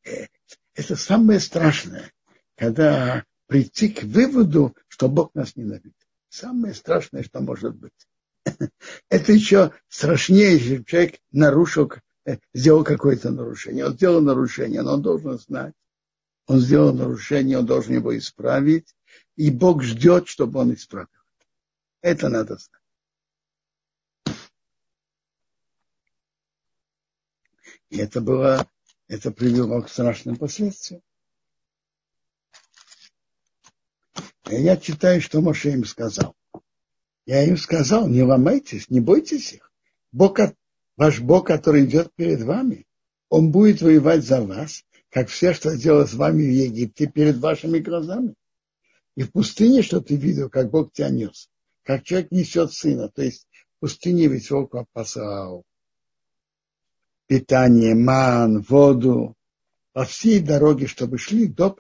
Э, 0.03 0.27
это 0.73 0.95
самое 0.95 1.39
страшное, 1.39 2.11
когда 2.55 3.25
прийти 3.45 3.89
к 3.89 4.03
выводу, 4.03 4.75
что 4.87 5.09
Бог 5.09 5.35
нас 5.35 5.55
ненавидит. 5.55 5.95
Самое 6.29 6.73
страшное, 6.73 7.23
что 7.23 7.41
может 7.41 7.75
быть. 7.75 8.07
Это 9.09 9.31
еще 9.31 9.71
страшнее, 9.87 10.53
если 10.53 10.83
человек 10.83 11.19
нарушил, 11.31 11.91
э, 12.25 12.37
сделал 12.53 12.83
какое-то 12.83 13.31
нарушение. 13.31 13.85
Он 13.85 13.93
сделал 13.93 14.21
нарушение, 14.21 14.81
но 14.81 14.93
он 14.93 15.01
должен 15.01 15.37
знать. 15.39 15.73
Он 16.47 16.59
сделал 16.59 16.93
нарушение, 16.93 17.59
он 17.59 17.65
должен 17.65 17.93
его 17.95 18.17
исправить. 18.17 18.95
И 19.35 19.51
Бог 19.51 19.83
ждет, 19.83 20.27
чтобы 20.27 20.59
он 20.59 20.73
исправил. 20.73 21.07
Это 22.01 22.29
надо 22.29 22.57
знать. 22.57 22.81
И 27.89 27.97
это 27.97 28.21
было 28.21 28.65
это 29.11 29.29
привело 29.29 29.81
к 29.81 29.89
страшным 29.89 30.37
последствиям. 30.37 31.01
И 34.49 34.55
я 34.55 34.77
читаю, 34.77 35.19
что 35.19 35.41
Моше 35.41 35.73
им 35.73 35.83
сказал. 35.83 36.33
Я 37.25 37.43
им 37.43 37.57
сказал, 37.57 38.07
не 38.07 38.23
ломайтесь, 38.23 38.89
не 38.89 38.99
бойтесь 38.99 39.53
их. 39.53 39.71
Бог, 40.11 40.39
ваш 40.97 41.19
Бог, 41.19 41.47
который 41.47 41.85
идет 41.85 42.13
перед 42.15 42.41
вами, 42.41 42.87
он 43.29 43.51
будет 43.51 43.81
воевать 43.81 44.25
за 44.25 44.41
вас, 44.41 44.83
как 45.09 45.29
все, 45.29 45.53
что 45.53 45.75
сделал 45.75 46.07
с 46.07 46.13
вами 46.13 46.43
в 46.43 46.51
Египте, 46.51 47.07
перед 47.07 47.37
вашими 47.37 47.79
глазами. 47.79 48.35
И 49.15 49.23
в 49.23 49.31
пустыне, 49.31 49.81
что 49.81 50.01
ты 50.01 50.15
видел, 50.15 50.49
как 50.49 50.71
Бог 50.71 50.91
тебя 50.93 51.09
нес, 51.09 51.49
как 51.83 52.03
человек 52.03 52.31
несет 52.31 52.73
сына, 52.73 53.09
то 53.09 53.21
есть 53.21 53.47
в 53.77 53.81
пустыне 53.81 54.27
ведь 54.27 54.49
Бог 54.49 54.73
послал 54.93 55.63
питание, 57.27 57.95
ман, 57.95 58.61
воду, 58.61 59.37
по 59.93 60.03
всей 60.03 60.41
дороге, 60.41 60.87
чтобы 60.87 61.17
шли 61.17 61.47
до 61.47 61.73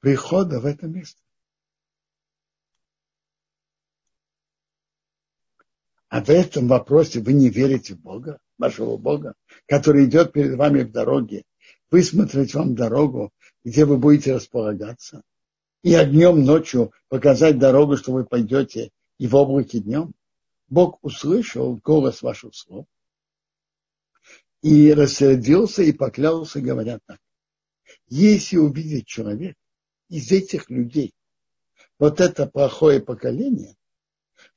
прихода 0.00 0.58
в 0.58 0.64
это 0.64 0.86
место. 0.86 1.20
А 6.10 6.24
в 6.24 6.28
этом 6.28 6.66
вопросе 6.66 7.20
вы 7.20 7.32
не 7.32 7.48
верите 7.50 7.94
в 7.94 8.00
Бога, 8.00 8.38
вашего 8.58 8.96
Бога, 8.96 9.34
который 9.66 10.06
идет 10.06 10.32
перед 10.32 10.56
вами 10.56 10.82
в 10.82 10.90
дороге, 10.90 11.44
высмотреть 11.88 12.52
вам 12.52 12.74
дорогу, 12.74 13.30
где 13.64 13.84
вы 13.84 13.96
будете 13.96 14.34
располагаться, 14.34 15.22
и 15.84 15.94
огнем 15.94 16.44
ночью 16.44 16.92
показать 17.08 17.60
дорогу, 17.60 17.96
что 17.96 18.10
вы 18.10 18.24
пойдете, 18.24 18.90
и 19.18 19.28
в 19.28 19.36
облаке 19.36 19.78
днем. 19.78 20.12
Бог 20.68 20.98
услышал 21.02 21.76
голос 21.76 22.22
ваших 22.22 22.56
слов, 22.56 22.86
и 24.62 24.92
рассердился 24.92 25.84
и 25.84 25.92
поклялся, 25.92 26.60
говоря 26.60 26.98
так. 27.06 27.20
Если 28.08 28.56
увидит 28.56 29.06
человек 29.06 29.56
из 30.08 30.32
этих 30.32 30.70
людей 30.70 31.14
вот 32.00 32.20
это 32.20 32.46
плохое 32.46 32.98
поколение, 32.98 33.76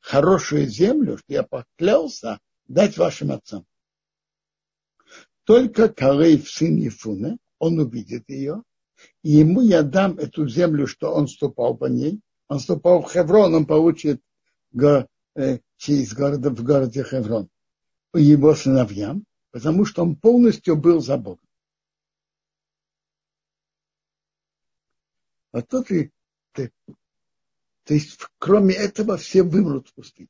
хорошую 0.03 0.67
землю, 0.67 1.17
что 1.17 1.33
я 1.33 1.43
поклялся 1.43 2.39
дать 2.67 2.97
вашим 2.97 3.31
отцам. 3.31 3.65
Только 5.45 5.89
Калейв, 5.89 6.49
сын 6.49 6.75
Ефуна, 6.75 7.37
он 7.57 7.79
увидит 7.79 8.29
ее, 8.29 8.63
и 9.23 9.31
ему 9.31 9.61
я 9.61 9.81
дам 9.81 10.17
эту 10.19 10.47
землю, 10.47 10.87
что 10.87 11.13
он 11.13 11.27
ступал 11.27 11.75
по 11.75 11.85
ней. 11.85 12.21
Он 12.47 12.59
ступал 12.59 13.01
в 13.01 13.11
Хеврон, 13.11 13.55
он 13.55 13.65
получит 13.65 14.21
го, 14.71 15.07
э, 15.35 15.59
через 15.77 16.13
города 16.13 16.49
в 16.49 16.63
городе 16.63 17.03
Хеврон. 17.03 17.49
Его 18.13 18.53
сыновьям, 18.53 19.25
потому 19.51 19.85
что 19.85 20.03
он 20.03 20.15
полностью 20.15 20.75
был 20.75 20.99
за 20.99 21.17
Богом. 21.17 21.39
А 25.51 25.61
тут 25.61 25.91
и 25.91 26.11
ты, 26.51 26.71
то 27.85 27.93
есть, 27.93 28.19
кроме 28.39 28.75
этого, 28.75 29.17
все 29.17 29.43
вымрут 29.43 29.89
в 29.89 29.93
пустыне. 29.93 30.29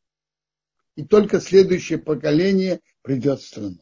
И 0.95 1.03
только 1.03 1.39
следующее 1.39 1.99
поколение 1.99 2.81
придет 3.01 3.41
в 3.41 3.47
страну. 3.47 3.79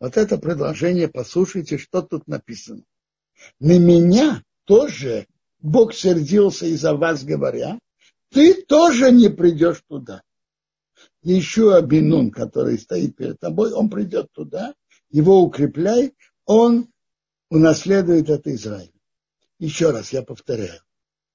Вот 0.00 0.16
это 0.16 0.38
предложение, 0.38 1.08
послушайте, 1.08 1.78
что 1.78 2.02
тут 2.02 2.26
написано. 2.26 2.84
На 3.60 3.78
меня 3.78 4.42
тоже 4.64 5.26
Бог 5.60 5.94
сердился 5.94 6.66
из-за 6.66 6.94
вас, 6.94 7.24
говоря, 7.24 7.78
ты 8.30 8.62
тоже 8.62 9.10
не 9.10 9.28
придешь 9.28 9.82
туда. 9.88 10.22
Еще 11.22 11.74
Абинун, 11.74 12.30
который 12.30 12.78
стоит 12.78 13.16
перед 13.16 13.40
тобой, 13.40 13.72
он 13.72 13.90
придет 13.90 14.30
туда, 14.32 14.74
его 15.10 15.42
укрепляй, 15.42 16.14
он 16.44 16.88
унаследует 17.50 18.28
это 18.30 18.54
Израиль. 18.54 18.92
Еще 19.58 19.90
раз 19.90 20.12
я 20.12 20.22
повторяю. 20.22 20.80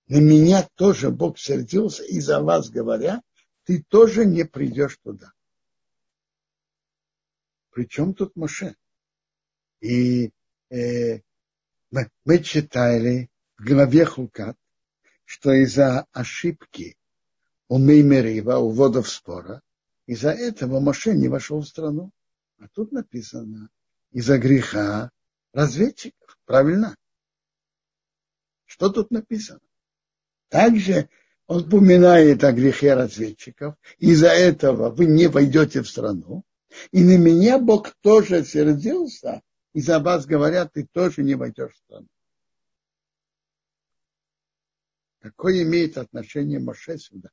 На 0.08 0.18
меня 0.18 0.68
тоже 0.76 1.12
Бог 1.12 1.40
сердился 1.40 2.04
из-за 2.04 2.42
вас, 2.42 2.70
говоря, 2.70 3.22
ты 3.64 3.82
тоже 3.84 4.26
не 4.26 4.44
придешь 4.44 4.98
туда. 4.98 5.32
Причем 7.72 8.14
тут 8.14 8.36
Моше? 8.36 8.76
И 9.80 10.32
э, 10.70 11.22
мы, 11.90 12.10
мы 12.26 12.40
читали 12.40 13.30
в 13.58 13.66
главе 13.66 14.06
Хукат, 14.06 14.58
что 15.26 15.52
из-за 15.52 16.06
ошибки 16.12 16.98
у 17.70 17.78
Меймерива, 17.78 18.58
у 18.58 18.70
водов 18.72 19.10
спора, 19.10 19.62
из-за 20.06 20.32
этого 20.32 20.80
Моше 20.80 21.16
не 21.16 21.30
вошел 21.30 21.62
в 21.62 21.68
страну. 21.68 22.12
А 22.60 22.68
тут 22.68 22.92
написано, 22.92 23.70
из-за 24.12 24.38
греха 24.38 25.12
разведчиков. 25.54 26.38
Правильно? 26.46 26.96
Что 28.66 28.90
тут 28.90 29.12
написано? 29.12 29.62
Также 30.54 31.10
он 31.48 31.64
упоминает 31.64 32.44
о 32.44 32.52
грехе 32.52 32.94
разведчиков. 32.94 33.74
Из-за 33.98 34.28
этого 34.28 34.92
вы 34.92 35.08
не 35.08 35.26
войдете 35.26 35.82
в 35.82 35.90
страну. 35.90 36.44
И 36.92 37.04
на 37.04 37.18
меня 37.18 37.58
Бог 37.58 37.96
тоже 38.02 38.46
сердился. 38.46 39.42
И 39.74 39.82
за 39.82 39.98
вас 39.98 40.28
говорят, 40.28 40.74
ты 40.74 40.86
тоже 40.86 41.24
не 41.24 41.34
войдешь 41.34 41.74
в 41.74 41.78
страну. 41.78 42.08
Какое 45.22 45.64
имеет 45.64 45.98
отношение 45.98 46.60
Моше 46.60 47.00
сюда? 47.00 47.32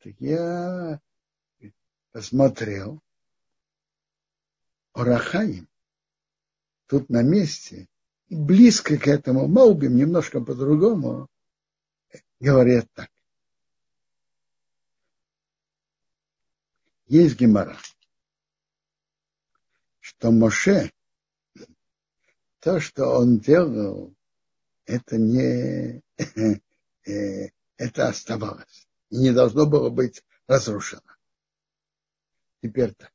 Так 0.00 0.14
я 0.18 1.00
посмотрел 2.10 3.00
Орахаим. 4.94 5.68
Тут 6.86 7.08
на 7.08 7.22
месте, 7.22 7.86
близко 8.32 8.96
к 8.96 9.06
этому 9.06 9.46
Маубим, 9.46 9.96
немножко 9.96 10.40
по-другому, 10.40 11.28
говорят 12.40 12.86
так. 12.94 13.10
Есть 17.06 17.38
гемора, 17.38 17.76
что 20.00 20.30
Моше, 20.30 20.90
то, 22.60 22.80
что 22.80 23.04
он 23.18 23.38
делал, 23.38 24.14
это 24.86 25.18
не, 25.18 26.02
э, 27.06 27.50
это 27.76 28.08
оставалось. 28.08 28.88
И 29.10 29.16
не 29.16 29.32
должно 29.32 29.66
было 29.66 29.90
быть 29.90 30.24
разрушено. 30.46 31.02
Теперь 32.62 32.94
так. 32.94 33.12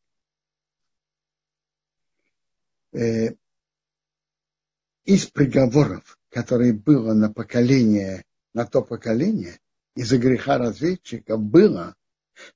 Из 5.08 5.26
приговоров, 5.26 6.20
которые 6.28 6.74
было 6.74 7.14
на 7.14 7.32
поколение 7.32 8.26
на 8.52 8.66
то 8.66 8.82
поколение 8.82 9.58
из-за 9.96 10.18
греха 10.18 10.58
разведчика 10.58 11.38
было 11.38 11.96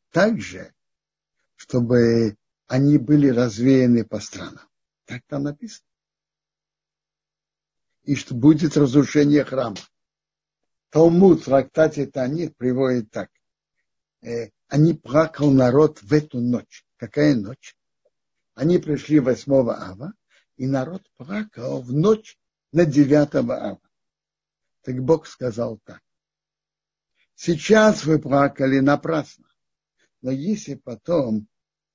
также, 0.10 0.74
чтобы 1.56 2.36
они 2.68 2.98
были 2.98 3.30
развеяны 3.30 4.04
по 4.04 4.20
странам. 4.20 4.68
Так 5.06 5.22
там 5.28 5.44
написано. 5.44 5.88
И 8.04 8.16
что 8.16 8.36
будет 8.36 8.76
разрушение 8.76 9.46
храма. 9.46 9.78
Талмуд 10.90 11.44
в 11.44 11.46
трактате 11.46 12.06
Танит 12.06 12.58
приводит 12.58 13.12
так. 13.12 13.30
Э, 14.24 14.50
они 14.68 14.94
плакал 14.94 15.52
народ 15.52 16.04
в 16.04 16.12
эту 16.12 16.42
ночь. 16.42 16.86
Какая 16.98 17.34
ночь? 17.34 17.78
Они 18.56 18.78
пришли 18.78 19.22
8 19.22 19.54
ава, 19.70 20.12
и 20.58 20.68
народ 20.68 21.10
плакал 21.16 21.82
в 21.82 21.94
ночь 21.94 22.38
на 22.72 22.86
9 22.86 23.36
ава. 23.36 23.80
Так 24.82 25.00
Бог 25.04 25.28
сказал 25.28 25.80
так. 25.84 26.02
Сейчас 27.36 28.06
вы 28.06 28.20
плакали 28.20 28.80
напрасно. 28.80 29.48
Но 30.22 30.32
если 30.32 30.76
потом, 30.76 31.48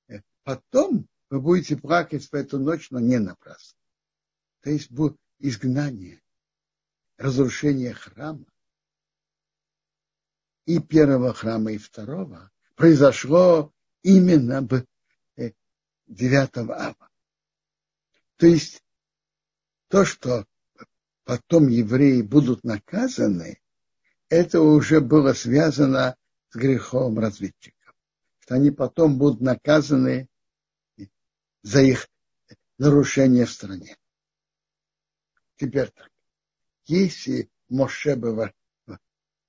э, 0.07 0.21
потом 0.43 1.07
вы 1.29 1.41
будете 1.41 1.77
плакать 1.77 2.27
в 2.29 2.33
эту 2.33 2.59
ночь, 2.59 2.91
но 2.91 2.99
не 2.99 3.19
напрасно. 3.19 3.79
То 4.61 4.69
есть 4.69 4.89
изгнание, 5.39 6.21
разрушение 7.17 7.93
храма 7.93 8.45
и 10.65 10.79
первого 10.79 11.33
храма, 11.33 11.71
и 11.71 11.77
второго 11.77 12.51
произошло 12.75 13.73
именно 14.01 14.61
в 14.61 14.85
9 16.07 16.57
э, 16.57 16.71
ава. 16.71 17.09
То 18.35 18.47
есть 18.47 18.83
то, 19.87 20.03
что 20.03 20.45
потом 21.27 21.67
евреи 21.67 22.21
будут 22.21 22.63
наказаны, 22.63 23.59
это 24.29 24.61
уже 24.61 25.01
было 25.01 25.33
связано 25.33 26.15
с 26.49 26.55
грехом 26.55 27.19
разведчиков. 27.19 27.93
Что 28.39 28.55
они 28.55 28.71
потом 28.71 29.17
будут 29.17 29.41
наказаны 29.41 30.29
за 31.63 31.81
их 31.81 32.07
нарушение 32.77 33.45
в 33.45 33.51
стране. 33.51 33.97
Теперь 35.57 35.89
так. 35.89 36.09
Если 36.85 37.49
Моше 37.67 38.15
бы, 38.15 38.53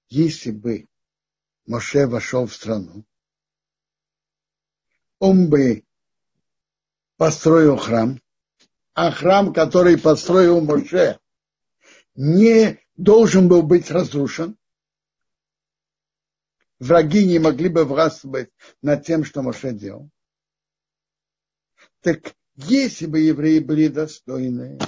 если 0.09 0.51
бы 0.51 0.89
Моше 1.65 2.09
вошел 2.09 2.47
в 2.47 2.55
страну, 2.55 3.05
он 5.21 5.49
бы 5.49 5.85
построил 7.17 7.77
храм, 7.77 8.21
а 8.95 9.13
храм, 9.13 9.53
который 9.53 9.97
построил 9.97 10.61
Моше, 10.61 11.21
не 12.19 12.85
должен 12.97 13.49
был 13.49 13.63
быть 13.63 13.93
разрушен. 13.93 14.59
Враги 16.81 17.25
не 17.25 17.39
могли 17.39 17.69
бы 17.69 17.85
властвовать 17.85 18.51
над 18.83 19.07
тем, 19.07 19.25
что 19.25 19.41
Моше 19.43 19.73
делал. 19.73 20.11
Так 22.01 22.35
если 22.57 23.07
бы 23.07 23.21
евреи 23.21 23.61
были 23.61 23.87
достойны 23.87 24.79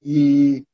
и 0.00 0.64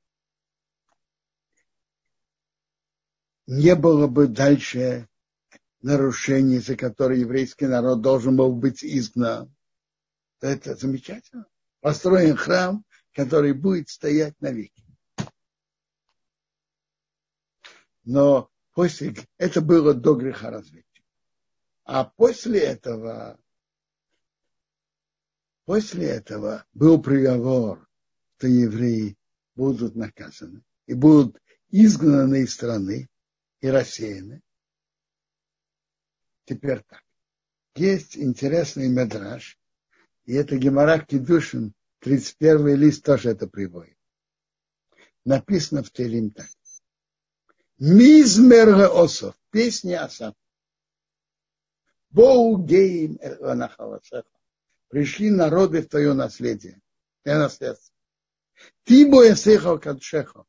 не 3.46 3.75
было 3.75 4.07
бы 4.07 4.27
дальше 4.27 5.09
нарушений, 5.81 6.59
за 6.59 6.77
которые 6.77 7.22
еврейский 7.22 7.66
народ 7.66 8.03
должен 8.03 8.37
был 8.37 8.53
быть 8.53 8.85
изгнан, 8.85 9.55
то 10.40 10.46
это 10.46 10.75
замечательно. 10.75 11.46
Построен 11.81 12.37
храм, 12.37 12.85
который 13.16 13.55
будет 13.55 13.88
стоять 13.88 14.38
навеки. 14.42 14.85
Но 18.05 18.50
после, 18.74 19.14
это 19.38 19.62
было 19.62 19.94
до 19.94 20.14
греха 20.16 20.50
развития. 20.50 21.02
А 21.85 22.05
после 22.05 22.61
этого, 22.61 23.40
после 25.64 26.09
этого 26.09 26.66
был 26.74 27.02
приговор, 27.02 27.88
что 28.37 28.48
евреи 28.48 29.16
будут 29.55 29.96
наказаны 29.96 30.62
и 30.85 30.92
будут 30.92 31.40
изгнаны 31.70 32.42
из 32.42 32.52
страны 32.52 33.09
и 33.62 33.68
рассеяны. 33.68 34.42
Теперь 36.44 36.83
так. 36.83 37.02
Есть 37.76 38.18
интересный 38.18 38.90
медраж, 38.90 39.59
и 40.26 40.35
это 40.35 40.59
Гемора 40.59 40.98
Кедушин 40.98 41.72
31 42.00 42.76
лист 42.76 43.04
тоже 43.04 43.30
это 43.30 43.46
приводит. 43.46 43.96
Написано 45.24 45.82
в 45.82 45.90
Телим 45.90 46.30
так. 46.30 46.46
Мизмер 47.78 48.90
Осов. 48.92 49.35
Песня 49.50 50.04
Асав. 50.04 50.35
Боу 52.11 52.59
геим 52.59 53.18
Пришли 54.88 55.30
народы 55.30 55.82
в 55.82 55.88
твое 55.88 56.14
наследие. 56.14 56.80
Твое 57.22 57.38
наследство. 57.38 57.94
Ты 58.85 59.11
боесеха 59.11 59.76
кадшеха. 59.78 60.44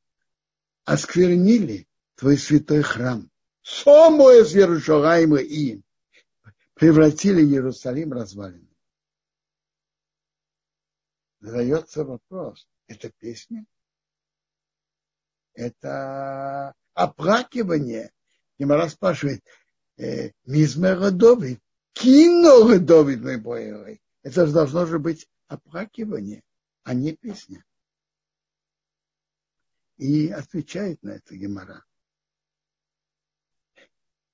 Осквернили 0.86 1.88
твой 2.16 2.38
святой 2.38 2.84
храм. 2.84 3.30
Само 3.62 4.32
из 4.32 4.56
Иерушалайма 4.56 5.40
им. 5.40 5.84
Превратили 6.76 7.42
Иерусалим 7.42 8.14
развалин 8.14 8.67
задается 11.40 12.04
вопрос, 12.04 12.68
это 12.88 13.10
песня? 13.10 13.66
Это 15.54 16.74
оплакивание. 16.94 18.12
Гемора 18.60 18.90
спрашивает, 18.90 19.44
э, 19.98 20.32
Мизмера 20.46 21.12
Довид, 21.12 21.62
кино 21.94 22.78
Довид 22.80 23.22
мой 23.22 23.38
боевой. 23.38 24.02
Это 24.24 24.46
же 24.46 24.54
должно 24.54 24.86
же 24.86 25.00
быть 25.00 25.28
оплакивание, 25.48 26.44
а 26.84 26.94
не 26.94 27.14
песня. 27.14 27.64
И 29.98 30.30
отвечает 30.30 31.02
на 31.02 31.12
это 31.12 31.36
Гемора. 31.36 31.84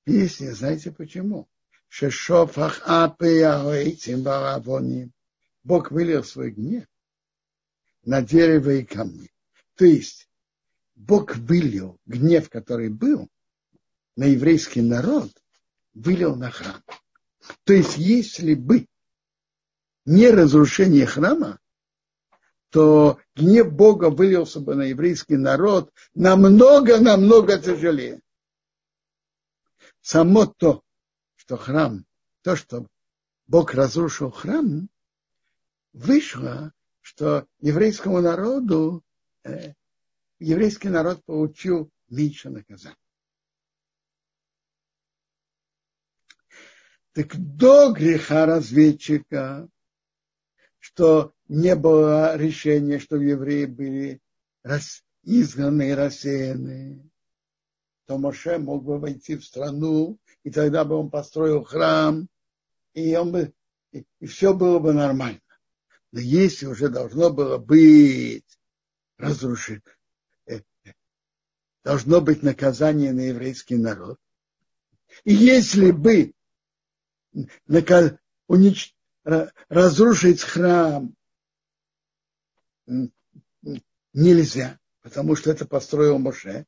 Песня, 0.03 0.53
знаете 0.53 0.91
почему? 0.91 1.47
Шешофах 1.87 2.81
апеяоитим 2.85 4.23
баравоним. 4.23 5.13
Бог 5.63 5.91
вылил 5.91 6.23
свой 6.25 6.51
гнев 6.51 6.85
на 8.03 8.21
дерево 8.21 8.71
и 8.71 8.83
камни. 8.83 9.31
То 9.75 9.85
есть 9.85 10.29
Бог 10.95 11.35
вылил 11.35 11.99
гнев, 12.05 12.49
который 12.49 12.89
был 12.89 13.29
на 14.15 14.25
еврейский 14.25 14.81
народ, 14.81 15.31
вылил 15.93 16.35
на 16.35 16.51
храм. 16.51 16.83
То 17.63 17.73
есть 17.73 17.97
если 17.97 18.53
бы 18.53 18.87
не 20.05 20.29
разрушение 20.29 21.05
храма, 21.05 21.59
то 22.69 23.19
гнев 23.35 23.71
Бога 23.71 24.09
вылился 24.09 24.59
бы 24.59 24.75
на 24.75 24.83
еврейский 24.83 25.37
народ 25.37 25.93
намного-намного 26.15 27.59
тяжелее. 27.59 28.21
Само 30.01 30.47
то, 30.47 30.83
что 31.35 31.55
храм, 31.55 32.05
то, 32.41 32.55
что 32.55 32.87
Бог 33.47 33.73
разрушил 33.73 34.31
храм, 34.31 34.89
вышло, 35.93 36.73
что 37.03 37.45
еврейскому 37.59 38.21
народу, 38.21 39.03
э, 39.43 39.73
еврейский 40.39 40.87
народ 40.89 41.23
получил 41.25 41.91
меньше 42.09 42.49
наказания. 42.49 42.97
Так 47.11 47.35
до 47.37 47.91
греха 47.91 48.47
разведчика, 48.47 49.69
что 50.79 51.33
не 51.47 51.75
было 51.75 52.35
решения, 52.37 52.97
что 52.97 53.17
евреи 53.17 53.65
были 53.65 54.21
изгнаны 55.23 55.89
и 55.89 55.93
рассеяны, 55.93 57.11
то 58.05 58.17
Моше 58.17 58.57
мог 58.57 58.83
бы 58.83 58.97
войти 58.97 59.35
в 59.35 59.45
страну, 59.45 60.17
и 60.43 60.51
тогда 60.51 60.85
бы 60.85 60.95
он 60.95 61.11
построил 61.11 61.63
храм, 61.63 62.27
и, 62.93 63.15
он 63.15 63.31
бы, 63.33 63.53
и, 63.91 64.05
и 64.19 64.25
все 64.25 64.53
было 64.53 64.79
бы 64.79 64.93
нормально. 64.93 65.42
Но 66.13 66.19
если 66.19 66.67
уже 66.67 66.89
должно 66.89 67.31
было 67.31 67.57
быть 67.57 68.45
разрушено, 69.17 69.81
э, 70.45 70.61
должно 71.83 72.21
быть 72.21 72.43
наказание 72.43 73.11
на 73.13 73.21
еврейский 73.21 73.77
народ, 73.77 74.19
и 75.23 75.33
если 75.33 75.89
бы 75.89 76.35
разрушить 79.69 80.41
храм 80.43 81.15
нельзя, 84.13 84.79
потому 85.01 85.35
что 85.35 85.49
это 85.49 85.65
построил 85.65 86.19
Моше, 86.19 86.67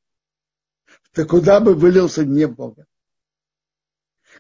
то 1.12 1.24
куда 1.26 1.60
бы 1.60 1.76
вылился 1.76 2.26
гнев 2.26 2.56
Бога? 2.56 2.88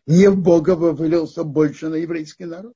Гнев 0.07 0.35
Бога 0.35 0.75
бы 0.75 0.93
вылился 0.93 1.43
больше 1.43 1.89
на 1.89 1.95
еврейский 1.95 2.45
народ. 2.45 2.75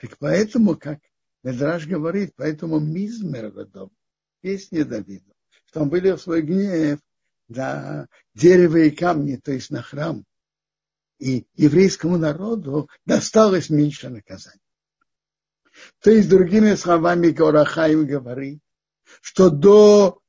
Так 0.00 0.16
поэтому, 0.18 0.76
как 0.76 0.98
Медраж 1.42 1.86
говорит, 1.86 2.32
поэтому 2.34 2.80
Мизмер 2.80 3.50
Гадом, 3.50 3.90
песни 4.40 4.82
Давида, 4.82 5.32
что 5.66 5.82
он 5.82 5.90
вылил 5.90 6.16
свой 6.16 6.40
гнев 6.42 7.00
на 7.48 8.08
дерево 8.34 8.78
и 8.78 8.90
камни, 8.90 9.36
то 9.36 9.52
есть 9.52 9.70
на 9.70 9.82
храм. 9.82 10.24
И 11.18 11.46
еврейскому 11.54 12.16
народу 12.16 12.88
досталось 13.04 13.68
меньше 13.68 14.08
наказания. 14.08 14.58
То 16.00 16.10
есть, 16.10 16.30
другими 16.30 16.74
словами, 16.76 17.28
Горахаим 17.28 18.06
говорит, 18.06 18.60
что 19.20 19.50
до 19.50 20.20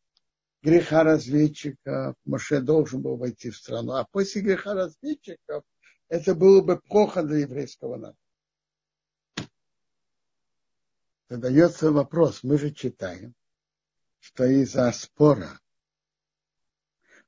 греха 0.62 1.04
разведчиков 1.04 2.16
Моше 2.26 2.60
должен 2.60 3.02
был 3.02 3.16
войти 3.16 3.50
в 3.50 3.58
страну, 3.58 3.94
а 3.94 4.06
после 4.12 4.42
греха 4.42 4.74
разведчиков 4.74 5.64
это 6.10 6.36
было 6.36 6.62
бы 6.62 6.78
плохо 6.78 7.24
для 7.24 7.40
еврейского 7.40 7.96
народа 7.96 8.21
задается 11.32 11.94
вопрос, 11.94 12.44
мы 12.44 12.58
же 12.58 12.72
читаем, 12.72 13.34
что 14.20 14.44
из-за 14.44 14.91
спора 14.91 15.62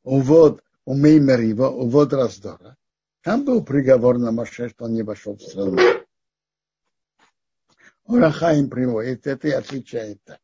увод 0.04 0.62
у 0.84 0.94
Меймерива, 0.94 1.70
увод 1.70 2.12
раздора, 2.12 2.76
там 3.22 3.46
был 3.46 3.64
приговор 3.64 4.18
на 4.18 4.34
Маше, 4.34 4.68
что 4.68 4.86
он 4.86 4.94
не 4.94 5.04
вошел 5.04 5.38
в 5.38 5.42
страну. 5.42 5.80
Урахаим 8.04 8.70
приводит 8.70 9.26
это 9.26 9.48
и 9.48 9.52
отвечает 9.52 10.22
так. 10.26 10.42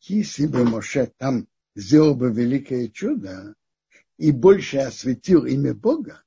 Если 0.00 0.48
бы 0.48 0.64
Моше 0.64 1.12
там 1.16 1.46
сделал 1.76 2.16
бы 2.16 2.32
великое 2.32 2.88
чудо 2.88 3.54
и 4.16 4.32
больше 4.32 4.78
осветил 4.78 5.46
имя 5.46 5.74
Бога, 5.74 6.24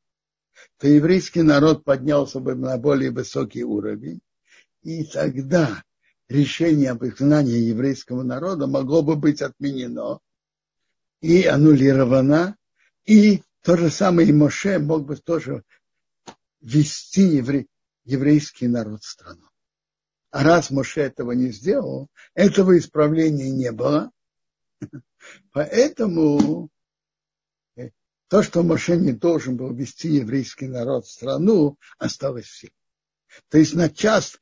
то 0.78 0.88
еврейский 0.88 1.41
народ 1.41 1.84
поднялся 1.84 2.39
бы 2.39 2.56
на 2.56 2.78
более 2.78 3.12
высокий 3.12 3.65
уровень, 3.65 4.21
и 4.82 5.04
тогда 5.04 5.84
решение 6.28 6.92
об 6.92 7.04
изгнании 7.06 7.58
еврейского 7.58 8.24
народа 8.24 8.68
могло 8.68 9.02
бы 9.02 9.16
быть 9.16 9.42
отменено 9.42 10.20
и 11.22 11.46
аннулировано, 11.46 12.58
и 13.06 13.44
то 13.62 13.78
же 13.78 13.90
самое 13.90 14.30
и 14.30 14.34
Моше 14.34 14.80
мог 14.80 15.06
бы 15.06 15.16
тоже 15.16 15.64
вести 16.62 17.22
евре, 17.22 17.68
еврейский 18.04 18.68
народ 18.68 19.04
в 19.04 19.08
страну. 19.08 19.48
А 20.32 20.44
раз 20.44 20.70
Моше 20.70 21.02
этого 21.02 21.32
не 21.32 21.52
сделал, 21.52 22.10
этого 22.34 22.78
исправления 22.78 23.52
не 23.52 23.72
было. 23.72 24.12
Поэтому 25.52 26.70
э, 27.78 27.90
то, 28.28 28.44
что 28.44 28.64
Моше 28.64 28.98
не 28.98 29.14
должен 29.14 29.58
был 29.58 29.74
вести 29.74 30.10
еврейский 30.10 30.68
народ 30.68 31.06
в 31.06 31.12
страну, 31.12 31.78
осталось 31.98 32.46
всем. 32.46 32.72
То 33.50 33.58
есть 33.58 33.74
на 33.76 33.90
час 33.90 34.40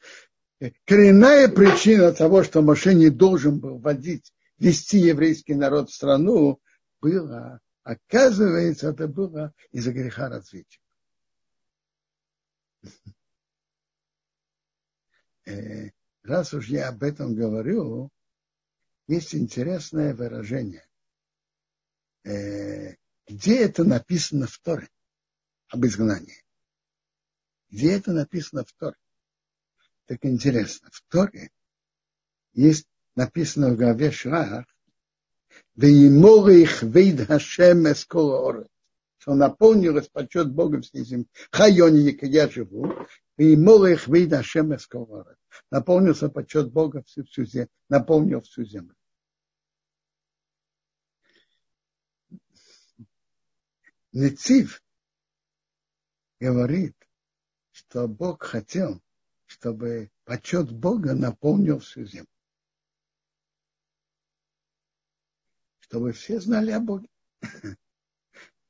коренная 0.86 1.48
причина 1.50 2.12
того, 2.14 2.44
что 2.44 2.62
Моше 2.62 2.94
не 2.94 3.10
должен 3.10 3.60
был 3.60 3.80
водить, 3.80 4.34
вести 4.58 4.98
еврейский 4.98 5.56
народ 5.56 5.90
в 5.90 5.94
страну, 5.94 6.62
была, 7.02 7.60
оказывается, 7.84 8.90
это 8.90 9.08
было 9.08 9.54
из-за 9.72 9.92
греха 9.92 10.30
развития. 10.30 10.80
Э, 15.46 15.90
раз 16.24 16.54
уж 16.54 16.68
я 16.68 16.90
об 16.90 17.04
этом 17.04 17.36
говорю, 17.36 18.10
есть 19.08 19.36
интересное 19.36 20.14
выражение. 20.14 20.88
Э, 22.24 22.96
где 23.28 23.64
это 23.64 23.84
написано 23.84 24.48
в 24.48 24.58
Торе 24.60 24.90
об 25.68 25.86
изгнании? 25.86 26.46
Где 27.70 27.94
это 27.98 28.14
написано 28.14 28.64
в 28.64 28.72
Торе? 28.74 28.96
Так 30.06 30.20
интересно, 30.24 30.90
в 30.92 31.02
Торе 31.10 31.50
есть 32.54 32.88
написано 33.16 33.70
в 33.70 33.78
главе 33.78 34.12
Шрах, 34.12 34.66
их 35.76 36.84
вейд 36.84 37.28
Хашем 37.28 37.92
эскола 37.92 38.68
что 39.18 39.32
он 39.32 39.38
наполнилось 39.38 40.10
почет 40.10 40.52
Бога 40.52 40.82
всей 40.82 41.06
земли. 41.06 41.28
Хайони, 41.52 42.18
я 42.22 42.50
живу, 42.50 42.94
их 43.38 44.08
вейд 44.08 44.32
Хашем 44.32 44.76
эскола 44.76 45.38
Наполнился 45.72 46.30
почет 46.30 46.72
Бога 46.72 47.04
всю, 47.04 47.24
всю 47.24 47.46
землю, 47.46 47.70
наполнил 47.88 48.42
всю 48.42 48.66
землю. 48.66 48.96
Нецив 54.12 54.84
говорит, 56.40 56.96
что 57.72 58.08
Бог 58.08 58.44
хотел, 58.44 59.02
чтобы 59.64 60.12
почет 60.26 60.74
Бога 60.74 61.14
наполнил 61.14 61.80
всю 61.80 62.04
землю. 62.04 62.28
Чтобы 65.80 66.12
все 66.12 66.42
знали 66.42 66.72
о 66.72 66.82
Боге. 66.82 67.08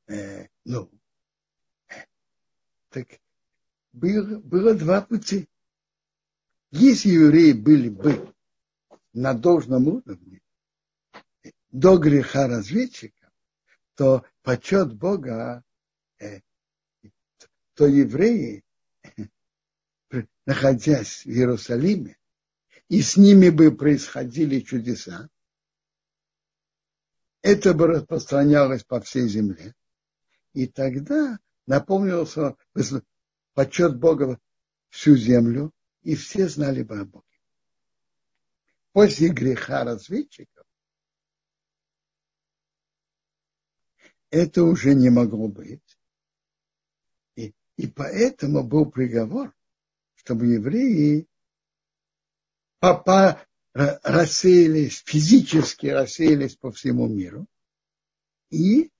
Э, 0.05 0.47
ну, 0.65 0.91
так 2.89 3.07
было, 3.93 4.37
было 4.39 4.75
два 4.75 5.01
пути. 5.01 5.47
Если 6.71 7.09
евреи 7.09 7.53
были 7.53 7.87
бы 7.87 8.35
на 9.13 9.33
должном 9.33 9.87
уровне 9.87 10.41
до 11.71 11.97
греха 11.97 12.47
разведчика, 12.47 13.31
то 13.95 14.25
почет 14.41 14.93
Бога, 14.93 15.63
э, 16.19 16.41
то 17.75 17.87
евреи 17.87 18.65
находясь 20.45 21.25
в 21.25 21.29
Иерусалиме, 21.29 22.17
и 22.89 23.01
с 23.01 23.17
ними 23.17 23.49
бы 23.49 23.75
происходили 23.75 24.59
чудеса, 24.59 25.29
это 27.41 27.73
бы 27.73 27.87
распространялось 27.87 28.83
по 28.83 29.01
всей 29.01 29.27
земле. 29.27 29.73
И 30.53 30.67
тогда 30.67 31.39
напомнился 31.65 32.55
почет 33.53 33.97
Бога 33.97 34.39
всю 34.89 35.15
землю, 35.15 35.71
и 36.03 36.15
все 36.15 36.47
знали 36.47 36.83
бы 36.83 36.99
о 36.99 37.05
Боге. 37.05 37.25
После 38.91 39.29
греха 39.29 39.83
разведчиков 39.83 40.65
это 44.29 44.63
уже 44.63 44.93
не 44.93 45.09
могло 45.09 45.47
быть. 45.47 45.97
И, 47.35 47.55
и 47.77 47.87
поэтому 47.87 48.63
был 48.63 48.89
приговор– 48.91 49.53
чтобы 50.23 50.47
евреи 50.47 51.27
попа, 52.79 53.45
рассеялись, 53.73 55.03
физически 55.05 55.87
рассеялись 55.87 56.55
по 56.55 56.71
всему 56.71 57.07
миру. 57.07 57.45
И 58.49 58.91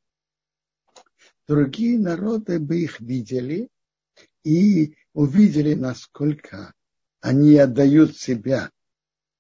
другие 1.48 2.00
народы 2.00 2.60
бы 2.60 2.82
их 2.82 3.00
видели 3.00 3.70
и 4.44 4.98
увидели, 5.14 5.76
насколько 5.76 6.74
они 7.22 7.56
отдают 7.58 8.18
себя 8.18 8.72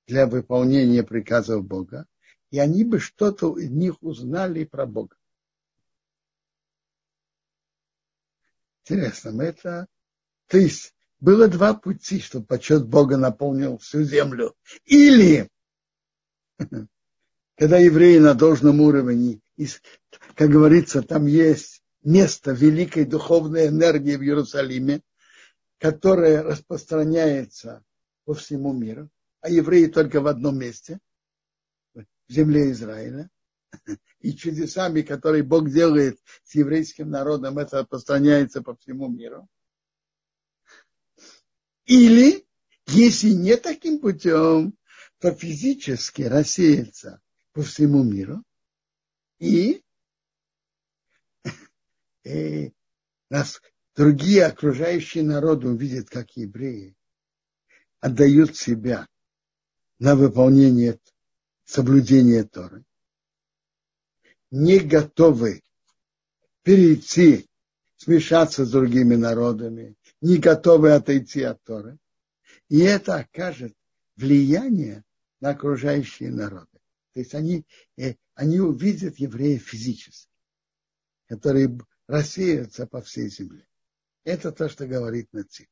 для 0.07 0.27
выполнения 0.27 1.03
приказов 1.03 1.65
Бога, 1.65 2.05
и 2.51 2.59
они 2.59 2.86
бы 2.86 2.99
что-то 2.99 3.57
из 3.57 3.71
них 3.71 4.01
узнали 4.01 4.63
про 4.63 4.86
Бога. 4.86 5.17
Интересно, 8.86 9.41
это... 9.41 9.88
То 10.47 10.57
есть 10.57 10.93
было 11.24 11.47
два 11.47 11.74
пути, 11.74 12.19
чтобы 12.19 12.45
почет 12.45 12.86
Бога 12.86 13.15
наполнил 13.15 13.78
всю 13.78 14.03
землю. 14.03 14.53
Или, 14.84 15.49
когда 17.55 17.78
евреи 17.78 18.17
на 18.17 18.34
должном 18.34 18.82
уровне, 18.82 19.39
как 20.36 20.49
говорится, 20.49 21.01
там 21.01 21.26
есть 21.26 21.82
место 22.03 22.51
великой 22.51 23.05
духовной 23.05 23.67
энергии 23.67 24.17
в 24.17 24.21
Иерусалиме, 24.21 25.01
которая 25.78 26.43
распространяется 26.43 27.86
по 28.26 28.34
всему 28.34 28.74
миру, 28.74 29.09
а 29.39 29.49
евреи 29.49 29.86
только 29.86 30.19
в 30.19 30.28
одном 30.28 30.59
месте, 30.59 30.99
в 31.93 32.03
земле 32.28 32.69
Израиля. 32.71 33.30
И 34.19 34.34
чудесами, 34.34 35.03
которые 35.03 35.43
Бог 35.43 35.69
делает 35.69 36.19
с 36.43 36.53
еврейским 36.53 37.09
народом, 37.09 37.59
это 37.59 37.80
распространяется 37.80 38.61
по 38.61 38.76
всему 38.76 39.07
миру. 39.07 39.47
Или, 41.86 42.45
если 42.88 43.29
не 43.29 43.57
таким 43.57 43.99
путем, 43.99 44.77
то 45.19 45.34
физически 45.34 46.23
рассеется 46.23 47.21
по 47.51 47.63
всему 47.63 48.03
миру. 48.03 48.43
И, 49.39 49.84
и 52.23 52.73
нас 53.29 53.61
другие 53.95 54.45
окружающие 54.45 55.23
народы 55.23 55.67
увидят, 55.67 56.09
как 56.09 56.36
евреи 56.38 56.95
отдают 57.99 58.57
себя 58.57 59.07
на 59.99 60.15
выполнение 60.15 60.99
соблюдения 61.63 62.43
Торы, 62.43 62.84
не 64.51 64.79
готовы 64.79 65.63
перейти, 66.63 67.49
смешаться 67.95 68.65
с 68.65 68.71
другими 68.71 69.15
народами, 69.15 69.95
не 70.24 70.38
готовы 70.38 70.93
отойти 70.93 71.43
от 71.43 71.61
Торы. 71.63 71.99
И 72.69 72.80
это 72.80 73.17
окажет 73.17 73.76
влияние 74.15 75.03
на 75.41 75.49
окружающие 75.49 76.32
народы. 76.32 76.80
То 77.11 77.19
есть 77.19 77.36
они, 77.36 77.65
э, 77.97 78.15
они 78.34 78.61
увидят 78.61 79.17
евреев 79.17 79.61
физически, 79.67 80.32
которые 81.28 81.78
рассеются 82.07 82.88
по 82.88 83.01
всей 83.01 83.30
земле. 83.30 83.67
Это 84.24 84.53
то, 84.53 84.69
что 84.69 84.88
говорит 84.88 85.32
Наци. 85.34 85.67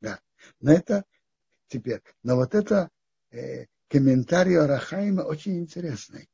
Да. 0.00 0.20
Но 0.60 0.72
это 0.72 1.04
теперь. 1.66 2.00
Но 2.22 2.36
вот 2.36 2.54
это 2.54 2.90
э, 3.30 3.66
комментарий 3.88 4.56
Арахайма 4.56 5.22
очень 5.22 5.58
интересный. 5.58 6.30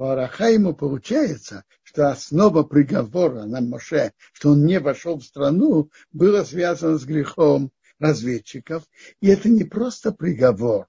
По 0.00 0.12
Арахайму 0.12 0.74
получается, 0.74 1.62
что 1.82 2.08
основа 2.08 2.62
приговора 2.62 3.44
на 3.44 3.60
Моше, 3.60 4.14
что 4.32 4.52
он 4.52 4.64
не 4.64 4.80
вошел 4.80 5.18
в 5.18 5.24
страну, 5.24 5.90
было 6.10 6.42
связано 6.42 6.96
с 6.96 7.04
грехом 7.04 7.70
разведчиков. 7.98 8.82
И 9.20 9.28
это 9.28 9.50
не 9.50 9.64
просто 9.64 10.10
приговор, 10.10 10.88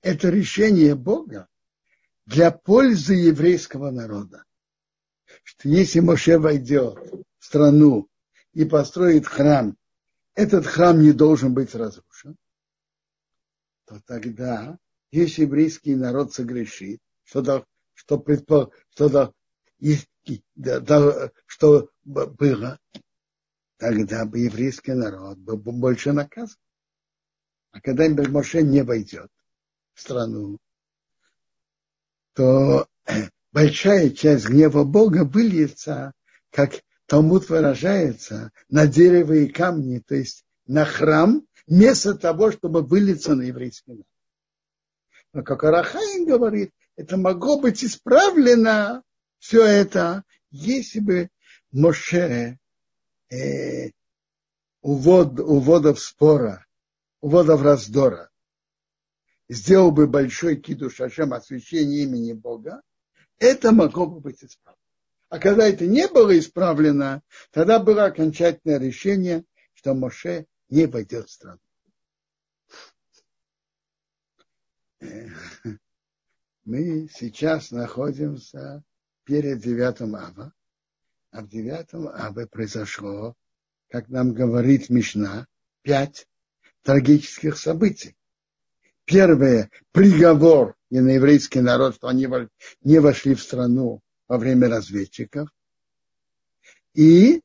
это 0.00 0.30
решение 0.30 0.94
Бога 0.94 1.48
для 2.24 2.50
пользы 2.50 3.12
еврейского 3.12 3.90
народа. 3.90 4.44
Что 5.42 5.68
если 5.68 6.00
Моше 6.00 6.38
войдет 6.38 6.96
в 7.40 7.44
страну 7.44 8.08
и 8.54 8.64
построит 8.64 9.26
храм, 9.26 9.76
этот 10.34 10.64
храм 10.64 10.98
не 11.02 11.12
должен 11.12 11.52
быть 11.52 11.74
разрушен, 11.74 12.38
то 13.84 14.00
тогда, 14.06 14.78
если 15.10 15.42
еврейский 15.42 15.94
народ 15.94 16.32
согрешит, 16.32 17.02
что, 17.24 17.42
что, 18.00 18.18
предпо, 18.18 18.72
что, 18.94 19.08
да, 19.10 19.32
да, 20.56 21.30
что 21.44 21.90
было, 22.02 22.78
тогда 23.76 24.24
бы 24.24 24.38
еврейский 24.38 24.92
народ 24.92 25.36
был 25.36 25.58
бы 25.58 25.72
больше 25.72 26.12
наказан. 26.12 26.56
А 27.72 27.80
когда 27.82 28.08
Моше 28.30 28.62
не 28.62 28.82
войдет 28.82 29.30
в 29.92 30.00
страну, 30.00 30.58
то 32.32 32.88
большая 33.52 34.10
часть 34.10 34.48
гнева 34.48 34.84
Бога 34.84 35.24
выльется, 35.24 36.14
как 36.50 36.80
Талмуд 37.04 37.50
выражается, 37.50 38.50
на 38.70 38.86
дерево 38.86 39.34
и 39.34 39.46
камни, 39.46 39.98
то 39.98 40.14
есть 40.14 40.46
на 40.66 40.86
храм, 40.86 41.46
вместо 41.66 42.14
того, 42.14 42.50
чтобы 42.50 42.80
вылиться 42.80 43.34
на 43.34 43.42
еврейский 43.42 43.92
народ. 43.92 44.06
Но 45.34 45.42
как 45.42 45.62
Арахаин 45.64 46.24
говорит, 46.24 46.72
это 47.00 47.16
могло 47.16 47.58
быть 47.58 47.82
исправлено, 47.82 49.02
все 49.38 49.64
это, 49.64 50.22
если 50.50 51.00
бы 51.00 51.30
Моше 51.72 52.58
э, 53.30 53.90
увод, 54.82 55.40
уводов 55.40 55.98
спора, 55.98 56.66
уводов 57.22 57.62
раздора, 57.62 58.30
сделал 59.48 59.92
бы 59.92 60.08
большой 60.08 60.56
киду 60.56 60.90
шашем 60.90 61.32
освящение 61.32 62.02
имени 62.02 62.34
Бога, 62.34 62.82
это 63.38 63.72
могло 63.72 64.06
бы 64.06 64.20
быть 64.20 64.44
исправлено. 64.44 64.76
А 65.30 65.38
когда 65.38 65.66
это 65.66 65.86
не 65.86 66.06
было 66.06 66.38
исправлено, 66.38 67.22
тогда 67.50 67.78
было 67.78 68.04
окончательное 68.04 68.78
решение, 68.78 69.44
что 69.72 69.94
Моше 69.94 70.44
не 70.68 70.84
войдет 70.84 71.30
в 71.30 71.32
страну. 71.32 71.60
Мы 76.70 77.08
сейчас 77.12 77.72
находимся 77.72 78.84
перед 79.24 79.58
девятым 79.58 80.14
Ава, 80.14 80.54
а 81.32 81.42
в 81.42 81.48
девятом 81.48 82.06
Аве 82.06 82.46
произошло, 82.46 83.34
как 83.88 84.08
нам 84.08 84.32
говорит 84.34 84.88
Мишна, 84.88 85.48
пять 85.82 86.28
трагических 86.82 87.58
событий. 87.58 88.16
Первое– 89.04 89.68
приговор 89.90 90.76
и 90.90 91.00
на 91.00 91.08
еврейский 91.08 91.60
народ, 91.60 91.96
что 91.96 92.06
они 92.06 92.28
не 92.82 93.00
вошли 93.00 93.34
в 93.34 93.42
страну 93.42 94.00
во 94.28 94.38
время 94.38 94.68
разведчиков. 94.68 95.48
И 96.94 97.42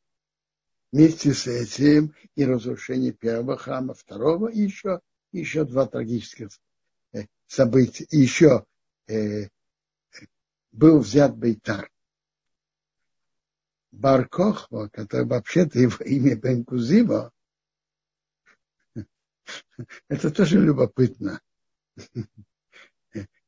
вместе 0.92 1.34
с 1.34 1.48
этим 1.48 2.14
и 2.36 2.46
разрушение 2.46 3.12
первого 3.12 3.58
храма, 3.58 3.96
второго, 3.96 4.50
и 4.50 4.62
еще, 4.62 5.00
еще 5.32 5.66
два 5.66 5.88
трагических 5.88 6.50
э, 7.14 7.26
события. 7.48 8.06
Еще 8.12 8.68
э, 9.08 9.50
был 10.72 11.00
взят 11.00 11.36
Бейтар. 11.38 11.90
Баркохва, 13.92 14.90
который 14.90 15.26
вообще-то 15.26 15.80
его 15.80 15.98
имя 16.06 16.36
Бенкузиво, 16.36 17.32
это 20.08 20.32
тоже 20.32 20.60
любопытно. 20.60 21.42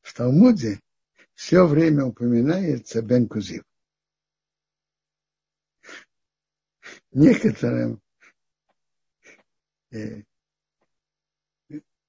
В 0.00 0.14
Талмуде 0.14 0.80
все 1.34 1.66
время 1.66 2.04
упоминается 2.06 3.02
Бен 3.02 3.28
Кузив. 3.28 3.62
Некоторым 7.12 8.00
э, 9.90 10.22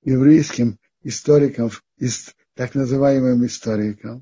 еврейским 0.01 0.79
историкам, 1.01 1.69
из, 1.97 2.35
так 2.59 2.75
называемым 2.75 3.45
историкам, 3.45 4.21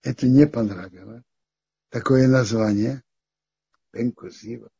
это 0.00 0.26
не 0.26 0.46
понравилось. 0.46 1.22
Такое 1.90 2.28
название. 2.28 3.02
Бен 3.92 4.10
Кузива. 4.10 4.70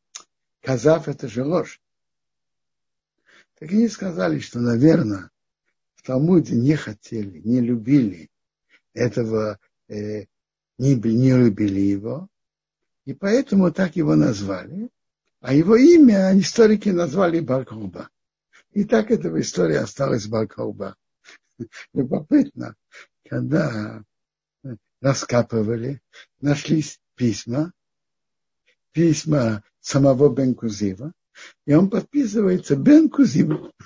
Казав 0.63 1.07
это 1.07 1.27
же 1.27 1.43
ложь. 1.43 1.79
Так 3.59 3.71
они 3.71 3.89
сказали, 3.89 4.39
что, 4.39 4.59
наверное, 4.59 5.29
в 5.93 6.01
Талмуде 6.01 6.55
не 6.55 6.75
хотели, 6.75 7.41
не 7.41 7.61
любили 7.61 8.31
этого 8.95 9.59
э, 9.87 10.25
не, 10.79 10.95
не 10.95 11.33
любили 11.33 11.81
его, 11.81 12.27
и 13.05 13.13
поэтому 13.13 13.71
так 13.71 13.95
его 13.95 14.15
назвали. 14.15 14.89
А 15.41 15.53
его 15.53 15.75
имя 15.75 16.35
историки 16.39 16.89
назвали 16.89 17.39
Баркоуба. 17.39 18.09
И 18.71 18.83
так 18.83 19.11
эта 19.11 19.29
история 19.39 19.81
осталась 19.81 20.25
Баркоуба. 20.25 20.97
Любопытно, 21.93 22.75
когда 23.27 24.03
раскапывали, 25.01 26.01
нашлись 26.41 26.99
письма, 27.15 27.73
письма 28.91 29.63
самого 29.79 30.33
Бен 30.33 30.55
Кузива, 30.55 31.13
и 31.65 31.73
он 31.73 31.89
подписывается 31.89 32.75
Бен 32.75 33.09
Кузива. 33.09 33.71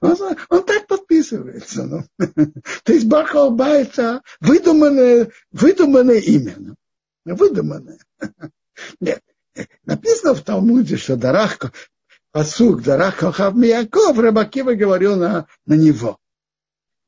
Он, 0.00 0.16
он 0.48 0.64
так 0.64 0.86
подписывается. 0.86 1.84
Ну. 1.84 2.04
То 2.82 2.92
есть 2.94 3.06
Бахалба 3.06 3.66
это 3.66 4.22
выдуманное, 4.40 5.30
выдуманное 5.52 6.18
имя. 6.18 6.54
Ну. 6.58 6.76
Выдуманное. 7.26 7.98
Нет. 9.00 9.22
Написано 9.84 10.34
в 10.34 10.42
Талмуде, 10.42 10.96
что 10.96 11.16
Дарах, 11.16 11.58
посук 12.36 12.82
Дарах 12.82 13.16
Кохав 13.16 13.54
Мияков, 13.54 14.18
Рабакива 14.18 14.74
говорил 14.74 15.16
на, 15.16 15.46
на 15.64 15.72
него. 15.72 16.18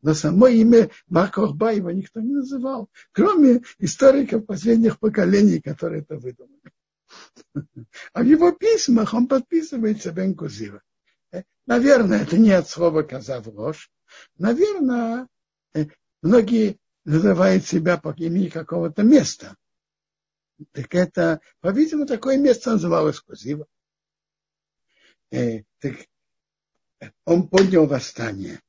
Но 0.00 0.14
само 0.14 0.46
имя 0.46 0.88
Бахохба 1.06 1.74
его 1.74 1.90
никто 1.90 2.20
не 2.20 2.32
называл, 2.32 2.88
кроме 3.12 3.60
историков 3.78 4.46
последних 4.46 4.98
поколений, 4.98 5.60
которые 5.60 6.00
это 6.00 6.16
выдумали. 6.16 6.72
А 8.14 8.22
в 8.22 8.24
его 8.24 8.52
письмах 8.52 9.12
он 9.12 9.26
подписывается 9.26 10.12
Бен 10.12 10.34
Кузива. 10.34 10.80
Э, 11.30 11.42
наверное, 11.66 12.22
это 12.22 12.38
не 12.38 12.52
от 12.52 12.66
слова 12.66 13.02
«казав 13.02 13.48
ложь». 13.48 13.90
Наверное, 14.38 15.28
э, 15.74 15.88
многие 16.22 16.78
называют 17.04 17.66
себя 17.66 17.98
по 17.98 18.14
имени 18.16 18.48
какого-то 18.48 19.02
места. 19.02 19.56
Так 20.72 20.94
это, 20.94 21.42
по-видимому, 21.60 22.06
такое 22.06 22.38
место 22.38 22.72
называлось 22.72 23.20
Кузива. 23.20 23.66
Э, 25.30 25.62
так 25.78 25.94
он 27.24 27.48
поднял 27.48 27.86
восстание 27.86 28.60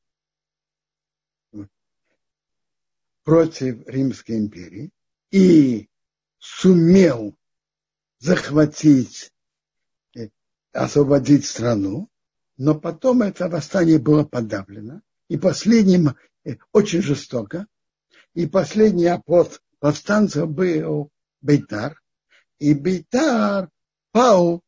против 3.24 3.88
Римской 3.88 4.38
империи. 4.38 4.91
И 5.32 5.88
сумел 6.39 7.36
захватить, 8.18 9.32
э, 10.16 10.30
освободить 10.72 11.45
страну, 11.45 12.10
но 12.57 12.74
потом 12.74 13.22
это 13.22 13.47
восстание 13.47 13.99
было 13.99 14.24
подавлено, 14.24 15.01
и 15.28 15.38
последним 15.38 16.16
э, 16.43 16.55
очень 16.72 17.01
жестоко, 17.01 17.68
и 18.34 18.47
последний 18.47 19.05
оплот 19.05 19.62
повстанцев 19.80 20.49
был 20.49 21.12
Бейтар, 21.41 22.01
и 22.57 22.74
Бейтар 22.74 23.70
пал 24.12 24.64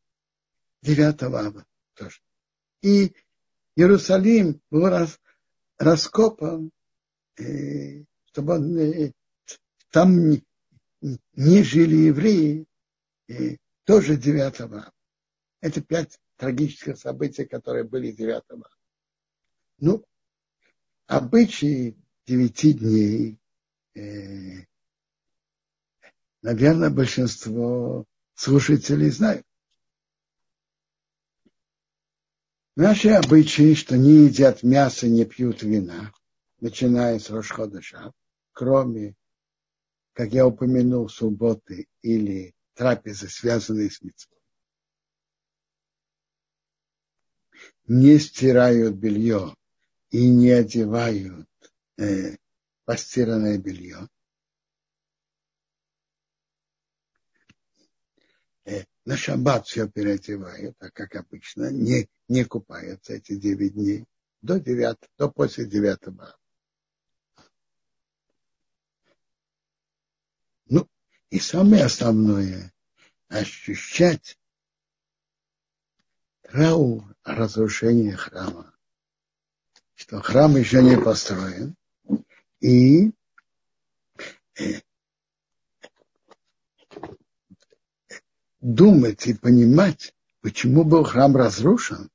9 0.82 1.22
ава 1.24 1.66
тоже. 1.94 2.20
И 2.82 3.14
Иерусалим 3.76 4.60
был 4.70 4.88
рас, 4.88 5.20
раскопан, 5.78 6.70
э, 7.38 8.04
чтобы 8.26 8.54
он, 8.54 8.78
э, 8.78 9.12
там 9.90 10.30
не, 10.30 10.44
не 11.34 11.62
жили 11.62 11.96
евреи, 11.96 12.66
и 13.28 13.58
тоже 13.84 14.16
9 14.16 14.60
ава. 14.60 14.92
Это 15.60 15.80
пять 15.80 16.18
трагических 16.36 16.98
событий, 16.98 17.44
которые 17.44 17.84
были 17.84 18.10
9 18.10 18.42
ава. 18.50 18.68
Ну, 19.78 20.04
обычаи 21.06 21.96
девяти 22.26 22.72
дней, 22.74 23.38
э, 23.94 24.64
наверное, 26.42 26.90
большинство 26.90 28.06
слушателей 28.34 29.10
знают. 29.10 29.46
Наши 32.74 33.10
обычаи, 33.10 33.74
что 33.74 33.98
не 33.98 34.24
едят 34.24 34.62
мясо, 34.62 35.06
не 35.06 35.26
пьют 35.26 35.62
вина, 35.62 36.10
начиная 36.60 37.18
с 37.18 37.28
Рошходыша, 37.28 38.12
кроме, 38.52 39.14
как 40.14 40.32
я 40.32 40.46
упомянул, 40.46 41.10
субботы 41.10 41.86
или 42.00 42.54
трапезы, 42.72 43.28
связанные 43.28 43.90
с 43.90 44.00
митцвой. 44.00 44.38
Не 47.88 48.18
стирают 48.18 48.94
белье 48.94 49.54
и 50.08 50.30
не 50.30 50.50
одевают 50.50 51.48
э, 51.98 52.36
постиранное 52.86 53.58
белье. 53.58 54.08
Э, 58.64 58.84
на 59.04 59.18
шаббат 59.18 59.66
все 59.66 59.88
переодевают, 59.88 60.74
а 60.80 60.90
как 60.90 61.16
обычно, 61.16 61.70
не, 61.70 62.08
не 62.32 62.44
купаются 62.44 63.12
эти 63.12 63.36
девять 63.36 63.74
дней 63.74 64.06
до 64.40 64.58
девятого, 64.58 65.12
до 65.18 65.28
после 65.28 65.66
девятого. 65.66 66.34
Ну, 70.64 70.88
и 71.28 71.38
самое 71.38 71.84
основное– 71.84 72.72
ощущать 73.28 74.38
траур 76.40 77.04
о 77.22 77.34
разрушении 77.34 78.12
храма. 78.12 78.74
Что 79.94 80.22
храм 80.22 80.56
еще 80.56 80.82
не 80.82 80.96
построен. 80.98 81.76
И 82.60 83.12
э, 84.58 84.80
думать 88.60 89.26
и 89.26 89.34
понимать, 89.34 90.14
почему 90.40 90.84
был 90.84 91.04
храм 91.04 91.36
разрушен, 91.36 92.10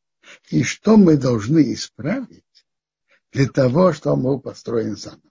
и 0.50 0.64
что 0.64 0.98
мы 0.98 1.18
должны 1.18 1.74
исправить 1.74 2.44
для 3.32 3.48
того, 3.48 3.94
чтобы 3.94 4.16
он 4.16 4.24
был 4.24 4.40
построен 4.40 4.96
заново. 4.96 5.22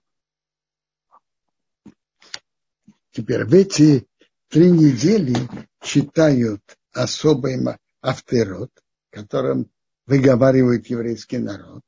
Теперь 3.11 3.45
в 3.45 3.53
эти 3.53 4.07
три 4.47 4.69
недели 4.69 5.35
читают 5.81 6.61
особый 6.93 7.57
авторот, 8.01 8.71
которым 9.09 9.71
выговаривает 10.05 10.87
еврейский 10.87 11.39
народ. 11.39 11.83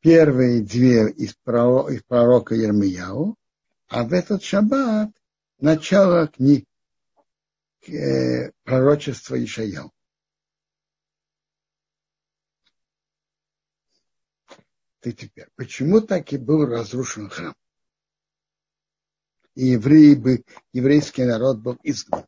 Первые 0.00 0.62
две 0.62 1.10
из 1.10 1.34
пророка, 1.34 2.54
из 2.54 2.62
Ермияу, 2.62 3.36
а 3.88 4.04
в 4.04 4.12
этот 4.12 4.42
шаббат 4.42 5.10
начало 5.58 6.26
книги 6.28 6.66
э, 7.86 8.50
пророчества 8.64 9.42
Ишаяу. 9.42 9.93
Ты 15.04 15.12
теперь, 15.12 15.48
почему 15.54 16.00
так 16.00 16.32
и 16.32 16.38
был 16.38 16.64
разрушен 16.64 17.28
храм? 17.28 17.54
и 19.54 19.66
евреи 19.66 20.14
бы, 20.14 20.44
еврейский 20.72 21.24
народ 21.24 21.58
был 21.60 21.78
изгнан. 21.82 22.26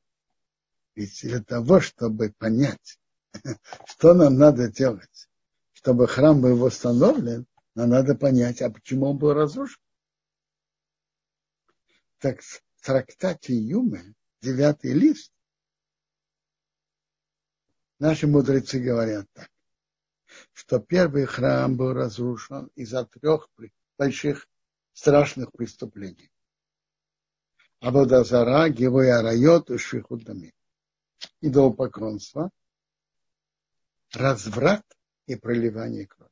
Ведь 0.94 1.22
для 1.22 1.42
того, 1.42 1.80
чтобы 1.80 2.34
понять, 2.36 2.98
что 3.86 4.12
нам 4.12 4.36
надо 4.36 4.70
делать, 4.70 5.26
чтобы 5.72 6.06
храм 6.06 6.38
был 6.38 6.58
восстановлен, 6.58 7.46
нам 7.74 7.88
надо 7.88 8.14
понять, 8.14 8.60
а 8.60 8.70
почему 8.70 9.06
он 9.06 9.16
был 9.16 9.32
разрушен. 9.32 9.80
Так 12.18 12.42
в 12.42 12.62
трактате 12.82 13.54
Юмы, 13.54 14.14
девятый 14.42 14.92
лист, 14.92 15.32
наши 17.98 18.26
мудрецы 18.26 18.80
говорят 18.80 19.26
так, 19.32 19.50
что 20.56 20.80
первый 20.80 21.26
храм 21.26 21.76
был 21.76 21.92
разрушен 21.92 22.70
из-за 22.76 23.04
трех 23.04 23.50
больших 23.98 24.48
страшных 24.94 25.52
преступлений. 25.52 26.32
Абодазара, 27.80 28.70
Гевой 28.70 29.12
Арайот 29.12 29.70
и 29.70 29.76
Шихудами. 29.76 30.54
Идолопоклонство, 31.42 32.50
разврат 34.14 34.82
и 35.26 35.36
проливание 35.36 36.06
крови. 36.06 36.30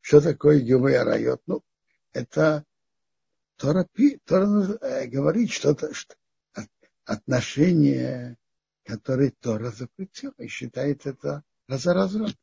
Что 0.00 0.20
такое 0.20 0.60
Гевой 0.60 0.96
Арайот? 0.96 1.42
Ну, 1.46 1.64
это 2.12 2.64
Тора, 3.56 3.84
Тора 4.24 4.78
э, 4.80 5.08
говорит 5.08 5.50
что-то, 5.50 5.92
что 5.92 6.14
отношение, 7.04 8.36
которое 8.90 9.30
Тора 9.30 9.70
запретила 9.70 10.34
и 10.38 10.48
считает 10.48 11.06
это 11.06 11.44
за 11.68 11.94
разврат. 11.94 12.36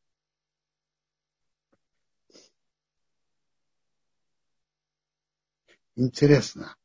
Интересно. 5.96 6.76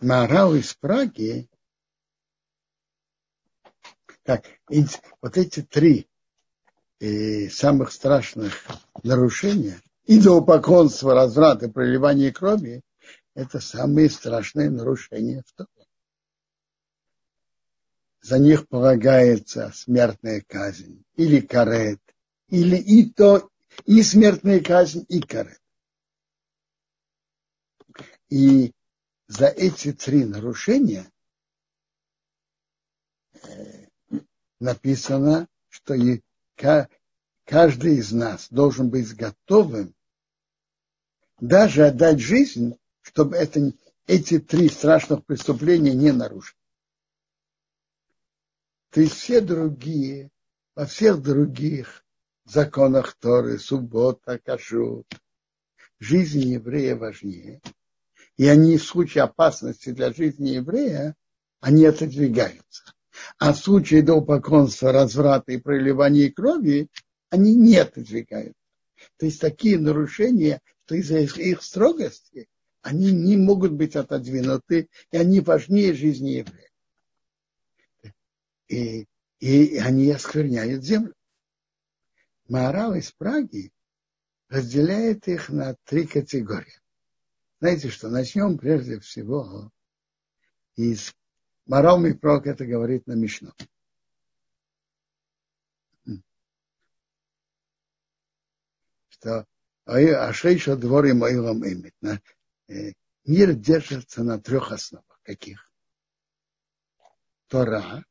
Марал 0.00 0.54
из 0.54 0.74
Праги, 0.74 1.48
так, 4.22 4.44
вот 5.20 5.36
эти 5.36 5.62
три 5.62 6.08
э, 7.00 7.48
самых 7.48 7.90
страшных 7.90 8.64
нарушения, 9.02 9.80
идолопоклонство, 10.04 11.14
разврат 11.14 11.64
и 11.64 11.70
проливание 11.70 12.32
крови, 12.32 12.82
это 13.34 13.58
самые 13.58 14.08
страшные 14.08 14.70
нарушения 14.70 15.42
в 15.46 15.52
Торе. 15.52 15.79
За 18.22 18.38
них 18.38 18.68
полагается 18.68 19.72
смертная 19.74 20.42
казнь, 20.46 21.04
или 21.16 21.40
карет, 21.40 22.00
или 22.48 22.76
и 22.76 23.10
то, 23.10 23.50
и 23.86 24.02
смертная 24.02 24.60
казнь, 24.60 25.06
и 25.08 25.20
карет. 25.20 25.60
И 28.28 28.72
за 29.26 29.46
эти 29.46 29.92
три 29.92 30.24
нарушения 30.24 31.10
э, 33.42 33.86
написано, 34.58 35.48
что 35.68 35.94
и 35.94 36.20
каждый 37.44 37.96
из 37.96 38.12
нас 38.12 38.48
должен 38.50 38.90
быть 38.90 39.14
готовым 39.16 39.94
даже 41.40 41.86
отдать 41.86 42.20
жизнь, 42.20 42.76
чтобы 43.00 43.36
это, 43.36 43.72
эти 44.06 44.38
три 44.38 44.68
страшных 44.68 45.24
преступления 45.24 45.94
не 45.94 46.12
нарушить. 46.12 46.59
То 48.90 49.00
есть 49.00 49.14
все 49.14 49.40
другие, 49.40 50.30
во 50.74 50.86
всех 50.86 51.22
других 51.22 52.04
законах 52.44 53.16
Торы, 53.20 53.58
суббота, 53.58 54.38
кашут, 54.38 55.06
жизнь 56.00 56.40
еврея 56.40 56.96
важнее. 56.96 57.60
И 58.36 58.46
они 58.46 58.78
в 58.78 58.84
случае 58.84 59.24
опасности 59.24 59.90
для 59.90 60.12
жизни 60.12 60.50
еврея, 60.50 61.14
они 61.60 61.84
отодвигаются. 61.84 62.94
А 63.38 63.52
в 63.52 63.58
случае 63.58 64.00
идолопоклонства, 64.00 64.92
разврата 64.92 65.52
и 65.52 65.58
проливания 65.58 66.32
крови, 66.32 66.88
они 67.28 67.54
не 67.54 67.76
отодвигаются. 67.76 68.54
То 69.18 69.26
есть 69.26 69.40
такие 69.40 69.78
нарушения, 69.78 70.60
что 70.84 70.96
из-за 70.96 71.18
их 71.18 71.62
строгости, 71.62 72.48
они 72.82 73.12
не 73.12 73.36
могут 73.36 73.72
быть 73.72 73.94
отодвинуты, 73.94 74.88
и 75.12 75.16
они 75.16 75.40
важнее 75.40 75.94
жизни 75.94 76.30
еврея. 76.30 76.69
И, 78.70 79.08
и 79.40 79.78
они 79.78 80.12
оскверняют 80.12 80.84
землю. 80.84 81.12
Морал 82.48 82.94
из 82.94 83.10
Праги 83.10 83.72
разделяет 84.48 85.26
их 85.26 85.48
на 85.48 85.74
три 85.84 86.06
категории. 86.06 86.80
Знаете 87.58 87.90
что, 87.90 88.08
начнем 88.08 88.58
прежде 88.58 89.00
всего 89.00 89.72
из 90.76 91.12
Морал 91.66 91.98
Мипрок 91.98 92.46
это 92.46 92.64
говорит 92.64 93.08
на 93.08 93.14
Мишну. 93.14 93.52
Что 99.08 99.46
Ашейша 99.84 100.76
дворе 100.76 101.12
моилом 101.12 101.66
имит. 101.66 101.94
Мир 103.24 103.52
держится 103.54 104.22
на 104.22 104.40
трех 104.40 104.70
основах. 104.70 105.20
Каких? 105.24 105.72
Тора, 107.48 108.04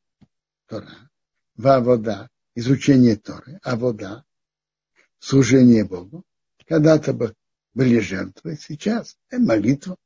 Тора, 0.69 1.09
вода, 1.55 2.29
изучение 2.53 3.15
Торы, 3.15 3.59
а 3.63 3.75
вода, 3.75 4.23
служение 5.17 5.83
Богу. 5.83 6.23
Когда-то 6.67 7.35
были 7.73 7.99
жертвы, 7.99 8.55
сейчас 8.55 9.17
молитва. 9.31 9.97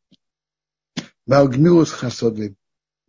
Балгмиус 1.25 1.91
хасоды 1.91 2.55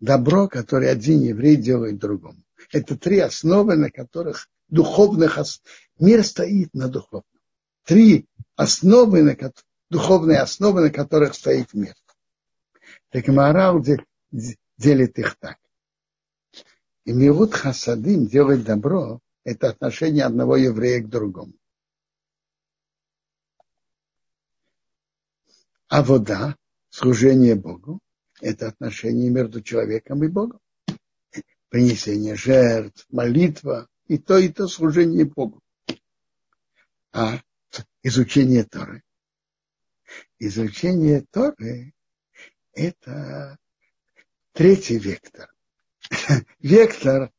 добро, 0.01 0.49
которое 0.49 0.91
один 0.91 1.21
еврей 1.21 1.57
делает 1.57 1.99
другому. 1.99 2.43
Это 2.73 2.99
три 2.99 3.21
основы, 3.21 3.77
на 3.77 3.91
которых 3.91 4.49
духовных 4.69 5.39
мир 6.01 6.25
стоит 6.25 6.75
на 6.75 6.89
духовном. 6.89 7.25
Три 7.85 8.27
основы, 8.57 9.23
на 9.23 9.37
духовные 9.91 10.41
основы, 10.41 10.81
на 10.81 10.91
которых 10.91 11.35
стоит 11.35 11.73
мир. 11.73 11.95
Так 13.11 13.29
Марал 13.29 13.81
делит 13.81 15.19
их 15.19 15.37
так. 15.39 15.59
И 17.05 17.13
Мирут 17.13 17.55
Хасадим 17.55 18.27
делать 18.27 18.65
добро– 18.65 19.21
это 19.45 19.69
отношение 19.69 20.25
одного 20.25 20.57
еврея 20.57 21.03
к 21.03 21.09
другому. 21.09 21.53
А 25.89 26.03
вода, 26.03 26.57
служение 26.89 27.55
Богу, 27.55 28.01
это 28.41 28.69
отношение 28.69 29.31
между 29.31 29.63
человеком 29.63 30.25
и 30.25 30.29
Богом. 30.29 30.61
Принесение 31.69 32.37
жертв, 32.37 33.07
молитва, 33.11 33.89
и 34.07 34.17
то, 34.17 34.39
и 34.39 34.49
то 34.49 34.67
служение 34.67 35.27
Богу. 35.27 35.61
А 37.13 37.41
изучение 38.03 38.65
Торы. 38.65 39.03
Изучение 40.39 41.25
Торы– 41.31 41.93
это 42.73 43.59
третий 44.53 44.99
вектор. 44.99 45.54
Вектор 46.61 47.31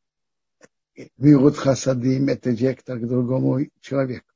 Мирут 1.18 1.58
Хасадим– 1.58 2.28
это 2.30 2.52
вектор 2.52 3.00
к 3.00 3.08
другому 3.08 3.60
человеку. 3.82 4.32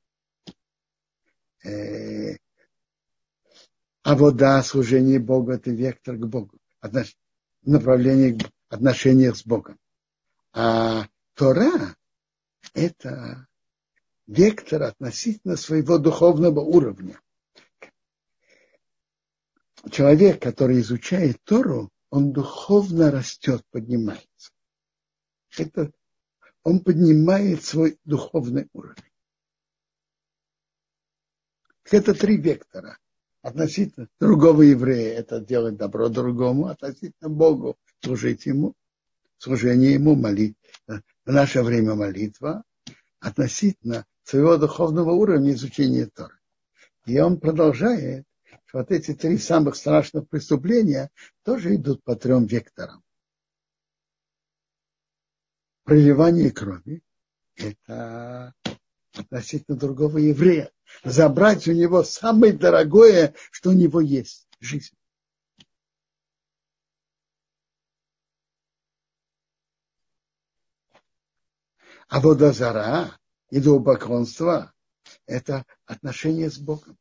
Э, 1.64 2.36
а 4.02 4.16
вода, 4.16 4.62
служение 4.62 5.18
Богу– 5.18 5.50
это 5.52 5.70
вектор 5.70 6.16
к 6.16 6.26
Богу, 6.26 6.58
направление 7.62 8.38
к 8.38 8.50
отношениях 8.68 9.36
с 9.36 9.44
Богом. 9.44 9.78
А 10.52 11.06
Тора– 11.34 11.96
это 12.74 13.46
вектор 14.26 14.82
относительно 14.84 15.56
своего 15.56 15.98
духовного 15.98 16.60
уровня. 16.60 17.20
Человек, 19.90 20.42
который 20.42 20.80
изучает 20.80 21.42
Тору, 21.44 21.90
он 22.10 22.32
духовно 22.32 23.10
растет, 23.10 23.64
поднимается. 23.70 24.52
Это, 25.56 25.90
он 26.62 26.80
поднимает 26.80 27.64
свой 27.64 27.98
духовный 28.04 28.68
уровень. 28.72 29.02
Это 31.90 32.14
три 32.14 32.36
вектора– 32.36 32.98
относительно 33.42 34.08
другого 34.18 34.62
еврея 34.62 35.18
это 35.18 35.40
делать 35.40 35.76
добро 35.76 36.08
другому, 36.08 36.66
относительно 36.66 37.30
Богу 37.30 37.76
служить 38.02 38.46
ему, 38.46 38.74
служение 39.38 39.94
ему, 39.94 40.14
молить. 40.14 40.56
В 40.86 41.32
наше 41.32 41.62
время 41.62 41.94
молитва 41.94 42.64
относительно 43.18 44.06
своего 44.24 44.56
духовного 44.56 45.12
уровня 45.12 45.52
изучения 45.52 46.06
Торы. 46.06 46.38
И 47.06 47.18
он 47.18 47.40
продолжает, 47.40 48.24
что 48.70 48.78
вот 48.78 48.92
эти 48.92 49.14
три 49.14 49.36
самых 49.36 49.74
страшных 49.74 50.28
преступления 50.28 51.10
тоже 51.42 51.74
идут 51.74 52.04
по 52.04 52.14
трем 52.14 52.46
векторам. 52.46 53.02
Проливание 55.82 56.52
крови– 56.52 57.02
это 57.56 58.54
относительно 59.12 59.76
другого 59.76 60.18
еврея. 60.18 60.70
Забрать 61.02 61.66
у 61.66 61.72
него 61.72 62.04
самое 62.04 62.52
дорогое, 62.52 63.34
что 63.50 63.70
у 63.70 63.72
него 63.72 64.00
есть– 64.00 64.48
жизнь. 64.60 64.94
А 72.06 72.20
водозара, 72.20 73.18
идолопоклонство– 73.50 74.72
это 75.26 75.66
отношение 75.86 76.52
с 76.52 76.58
Богом. 76.58 76.96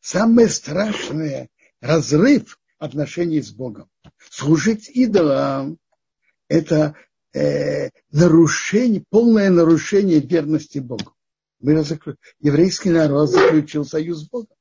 Самое 0.00 0.48
страшное– 0.48 1.48
разрыв 1.80 2.58
отношений 2.78 3.42
с 3.42 3.50
Богом. 3.50 3.90
Служить 4.30 4.88
идолам– 4.88 5.78
это 6.48 6.94
э, 7.32 7.90
нарушение, 8.10 9.04
полное 9.10 9.50
нарушение 9.50 10.20
верности 10.20 10.78
Богу. 10.78 11.14
Мы 11.60 11.82
закру... 11.82 12.14
Еврейский 12.40 12.90
народ 12.90 13.30
заключил 13.30 13.84
союз 13.84 14.20
с 14.20 14.28
Богом. 14.28 14.56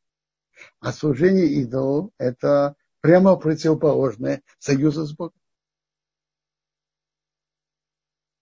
А 0.79 0.91
служение 0.91 1.47
идолу– 1.61 2.11
это 2.17 2.75
прямо 3.01 3.35
противоположное 3.35 4.41
союзу 4.57 5.05
с 5.05 5.13
Богом. 5.13 5.39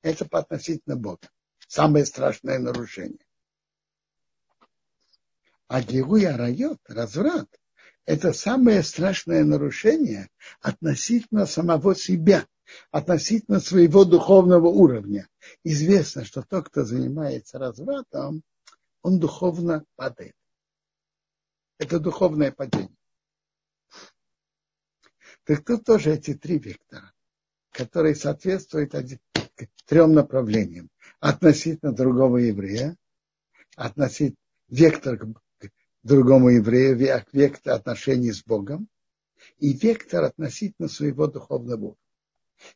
Это 0.02 0.26
по 0.26 0.40
относительно 0.40 0.96
Бога. 0.96 1.28
Самое 1.68 2.06
страшное 2.06 2.60
нарушение. 2.60 3.25
А 5.68 5.82
Геуя 5.82 6.38
Райот, 6.38 6.80
разврат, 6.88 7.50
это 8.06 8.34
самое 8.34 8.84
страшное 8.84 9.44
нарушение 9.44 10.30
относительно 10.62 11.46
самого 11.46 11.96
себя 11.96 12.46
относительно 12.92 13.60
своего 13.60 14.06
духовного 14.06 14.68
уровня. 14.68 15.28
Известно, 15.64 16.26
что 16.26 16.42
тот, 16.42 16.70
кто 16.70 16.84
занимается 16.84 17.60
развратом, 17.60 18.44
он 19.02 19.20
духовно 19.20 19.86
падает. 19.96 20.36
Это 21.78 22.00
духовное 22.00 22.52
падение. 22.52 22.96
Так 25.44 25.64
тут 25.64 25.84
тоже 25.84 26.14
эти 26.14 26.34
три 26.34 26.58
вектора, 26.58 27.14
которые 27.72 28.16
соответствуют 28.16 28.94
трем 29.86 30.14
направлениям. 30.14 30.90
Относительно 31.20 31.94
другого 31.94 32.38
еврея, 32.38 32.96
относительно 33.76 34.38
вектор 34.70 35.18
другому 36.06 36.50
еврею, 36.50 36.96
вектор 37.34 37.74
отношений 37.74 38.32
с 38.32 38.44
Богом 38.44 38.88
и 39.58 39.74
вектор 39.74 40.24
относительно 40.24 40.88
своего 40.88 41.28
духовного 41.28 41.80
уровня. 41.80 41.98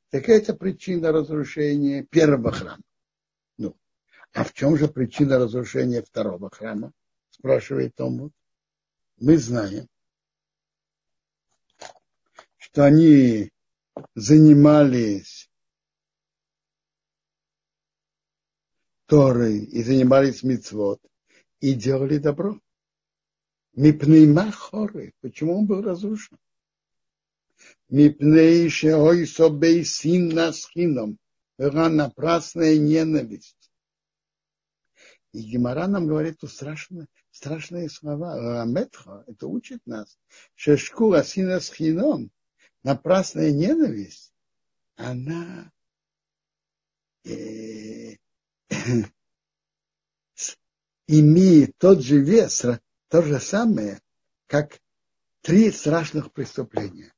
Так 0.10 0.28
это 0.28 0.54
причина 0.56 1.12
разрушения 1.12 2.04
первого 2.04 2.52
храма. 2.52 2.84
Ну, 3.58 3.78
А 4.34 4.44
в 4.44 4.54
чем 4.54 4.78
же 4.78 4.88
причина 4.88 5.38
разрушения 5.38 6.02
второго 6.02 6.50
храма? 6.50 6.92
Спрашивает 7.30 7.96
Тому. 7.96 8.32
Мы 9.18 9.38
знаем, 9.38 9.88
что 12.58 12.84
они 12.84 13.52
занимались 14.16 15.50
Торой 19.06 19.60
и 19.60 19.84
занимались 19.84 20.44
мицвод 20.44 21.00
и 21.60 21.74
делали 21.74 22.18
добро. 22.18 22.60
Мипнейма 23.80 24.52
хоры. 24.52 25.14
Почему 25.22 25.60
он 25.60 25.66
был 25.66 25.82
разрушен? 25.82 26.38
Мипней 27.88 28.68
шеой 28.68 29.26
собей 29.26 29.86
син 29.86 30.28
насхином. 30.28 31.18
Была 31.58 31.88
напрасная 31.88 32.78
ненависть. 32.78 33.72
И 35.32 35.40
Гемора 35.44 35.88
нам 35.88 36.08
говорит 36.08 36.40
тут 36.40 36.52
страшные, 36.52 37.08
слова. 37.90 38.38
Раметха, 38.38 39.24
это 39.28 39.48
учит 39.48 39.80
нас. 39.86 40.20
Шешку 40.56 41.14
асина 41.14 41.62
с 41.62 41.72
хином, 41.72 42.32
напрасная 42.84 43.52
ненависть, 43.54 44.34
она 44.98 45.72
э, 47.24 48.18
имеет 51.08 51.78
тот 51.78 52.02
же 52.02 52.20
вес, 52.20 52.66
то 53.10 53.24
же 53.24 53.40
самое, 53.40 54.02
как 54.46 54.80
три 55.42 55.72
страшных 55.72 56.32
преступления. 56.32 57.14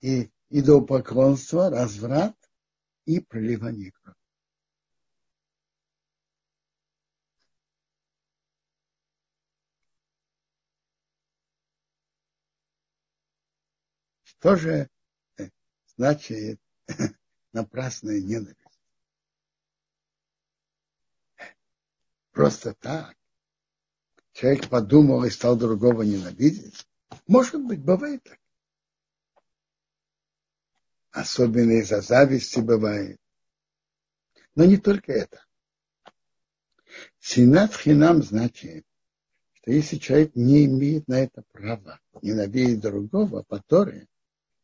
И 0.00 0.30
идолопоклонство, 0.50 1.70
разврат 1.70 2.36
и 3.06 3.20
проливание 3.20 3.92
крови. 3.92 4.16
Что 14.24 14.56
же 14.56 14.88
э, 15.36 15.50
значит 15.96 16.60
напрасная 17.52 18.20
ненависть? 18.20 18.56
Просто 22.32 22.74
так. 22.74 23.19
Человек 24.40 24.70
подумал 24.70 25.22
и 25.24 25.30
стал 25.30 25.54
другого 25.54 26.00
ненавидеть. 26.00 26.88
Может 27.26 27.62
быть, 27.62 27.84
бывает 27.84 28.22
так. 28.22 28.38
Особенно 31.10 31.72
из-за 31.72 32.00
зависти 32.00 32.58
бывает. 32.58 33.20
Но 34.54 34.64
не 34.64 34.78
только 34.78 35.12
это. 35.12 35.44
Синат 37.18 37.74
хинам 37.74 38.22
значит, 38.22 38.86
что 39.52 39.72
если 39.72 39.98
человек 39.98 40.34
не 40.34 40.64
имеет 40.64 41.06
на 41.06 41.20
это 41.20 41.42
права 41.52 42.00
ненавидеть 42.22 42.80
другого, 42.80 43.42
по 43.42 43.60
Торе, 43.60 44.08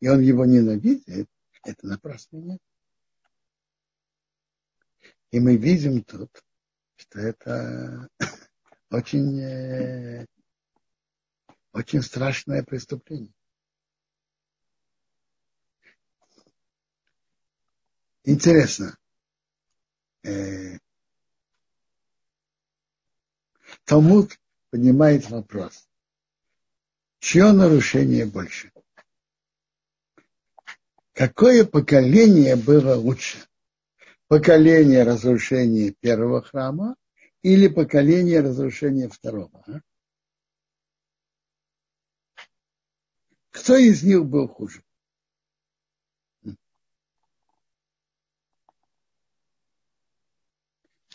и 0.00 0.08
он 0.08 0.22
его 0.22 0.46
ненавидит, 0.46 1.28
это 1.64 1.86
напрасно 1.86 2.38
нет. 2.38 2.62
И 5.32 5.38
мы 5.38 5.58
видим 5.58 6.02
тут, 6.02 6.30
что 6.96 7.20
это 7.20 8.08
очень, 8.90 9.40
э, 9.40 10.26
очень 11.72 12.02
страшное 12.02 12.62
преступление. 12.62 13.32
Интересно. 18.24 18.96
Э, 20.24 20.78
Талмуд 23.84 24.38
поднимает 24.70 25.28
вопрос, 25.30 25.88
чье 27.20 27.52
нарушение 27.52 28.26
больше? 28.26 28.72
Какое 31.12 31.64
поколение 31.64 32.56
было 32.56 32.94
лучше? 32.94 33.38
Поколение 34.28 35.04
разрушения 35.04 35.92
первого 35.92 36.42
храма 36.42 36.96
или 37.42 37.68
поколение 37.68 38.40
разрушения 38.40 39.08
второго? 39.08 39.62
А? 39.66 39.80
Кто 43.50 43.76
из 43.76 44.02
них 44.02 44.24
был 44.24 44.48
хуже? 44.48 44.82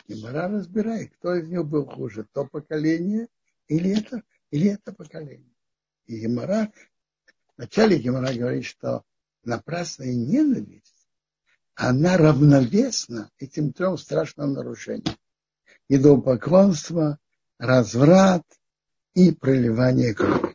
Гемора 0.08 0.48
разбирает, 0.48 1.14
кто 1.16 1.34
из 1.34 1.48
них 1.48 1.64
был 1.64 1.86
хуже, 1.86 2.26
то 2.32 2.44
поколение 2.44 3.28
или 3.68 3.98
это, 3.98 4.22
или 4.50 4.70
это 4.70 4.92
поколение. 4.92 5.54
И 6.06 6.20
Гемора, 6.20 6.72
вначале 7.56 7.98
Гемора 7.98 8.34
говорит, 8.34 8.64
что 8.64 9.04
напрасная 9.44 10.14
ненависть, 10.14 11.06
она 11.74 12.16
равновесна 12.16 13.30
этим 13.38 13.72
трем 13.72 13.96
страшным 13.96 14.52
нарушениям. 14.52 15.16
Идолопоклонство, 15.88 17.18
разврат 17.58 18.42
и 19.14 19.32
проливание 19.32 20.14
крови. 20.14 20.54